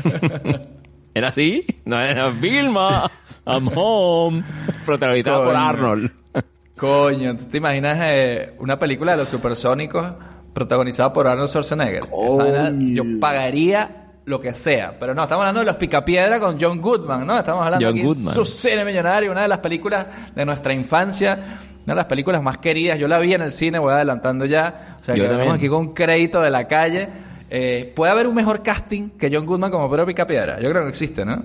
[1.14, 1.66] ¿Era así?
[1.86, 3.10] No, era Vilma.
[3.46, 4.44] I'm home.
[4.86, 5.56] Protagonizada por.
[5.56, 6.12] Arnold.
[6.78, 10.14] Coño, ¿tú te imaginas eh, una película de los supersónicos
[10.54, 12.04] protagonizada por Arnold Schwarzenegger?
[12.04, 13.99] Esa yo pagaría
[14.30, 14.94] lo que sea.
[14.98, 17.40] Pero no, estamos hablando de Los Picapiedra con John Goodman, ¿no?
[17.40, 20.06] Estamos hablando John aquí de su cine millonario, una de las películas
[20.36, 21.34] de nuestra infancia,
[21.84, 23.00] una de las películas más queridas.
[23.00, 24.98] Yo la vi en el cine, voy adelantando ya.
[25.02, 27.10] O sea, Yo que vamos aquí con un crédito de la calle.
[27.50, 30.60] Eh, ¿Puede haber un mejor casting que John Goodman como Pedro Picapiedra?
[30.60, 31.44] Yo creo que existe, ¿no?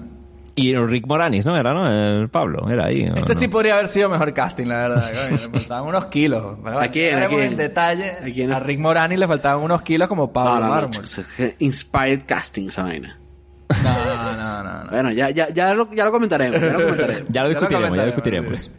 [0.56, 1.56] Y Rick Moranis, ¿no?
[1.56, 1.90] Era, ¿no?
[1.90, 3.04] El Pablo, era ahí.
[3.08, 3.40] ¿o Este no?
[3.40, 5.10] sí podría haber sido mejor casting, la verdad.
[5.30, 6.58] Le faltaban unos kilos.
[6.64, 7.16] ¿A quién?
[7.16, 7.52] ¿A entraremos quién?
[7.52, 8.12] en detalle.
[8.12, 8.52] ¿A quién?
[8.52, 11.04] A Rick Moranis le faltaban unos kilos como Pablo No, Mármol.
[11.58, 13.18] Inspired casting esa vaina.
[13.82, 13.92] No,
[14.36, 14.90] no, no, no.
[14.90, 16.60] Bueno, ya, ya, ya, lo, ya lo comentaremos.
[16.60, 17.28] Ya lo comentaremos.
[17.32, 18.70] Ya lo discutiremos, ya lo discutiremos.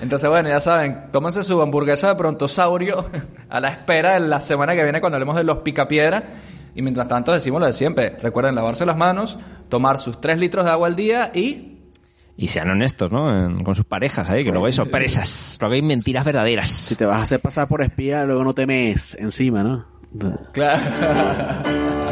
[0.00, 3.04] Entonces, bueno, ya saben, tómense su hamburguesa de brontosaurio
[3.50, 6.24] a la espera de la semana que viene cuando hablemos de los picapiedra.
[6.74, 8.16] Y mientras tanto decimos lo de siempre.
[8.20, 11.68] Recuerden lavarse las manos, tomar sus 3 litros de agua al día y...
[12.34, 13.30] Y sean honestos, ¿no?
[13.44, 15.58] En- con sus parejas ahí, que luego hay sorpresas.
[15.60, 16.70] Luego hay mentiras verdaderas.
[16.70, 19.84] Si te vas a hacer pasar por espía, luego no te mees encima, ¿no?
[20.52, 20.82] Claro.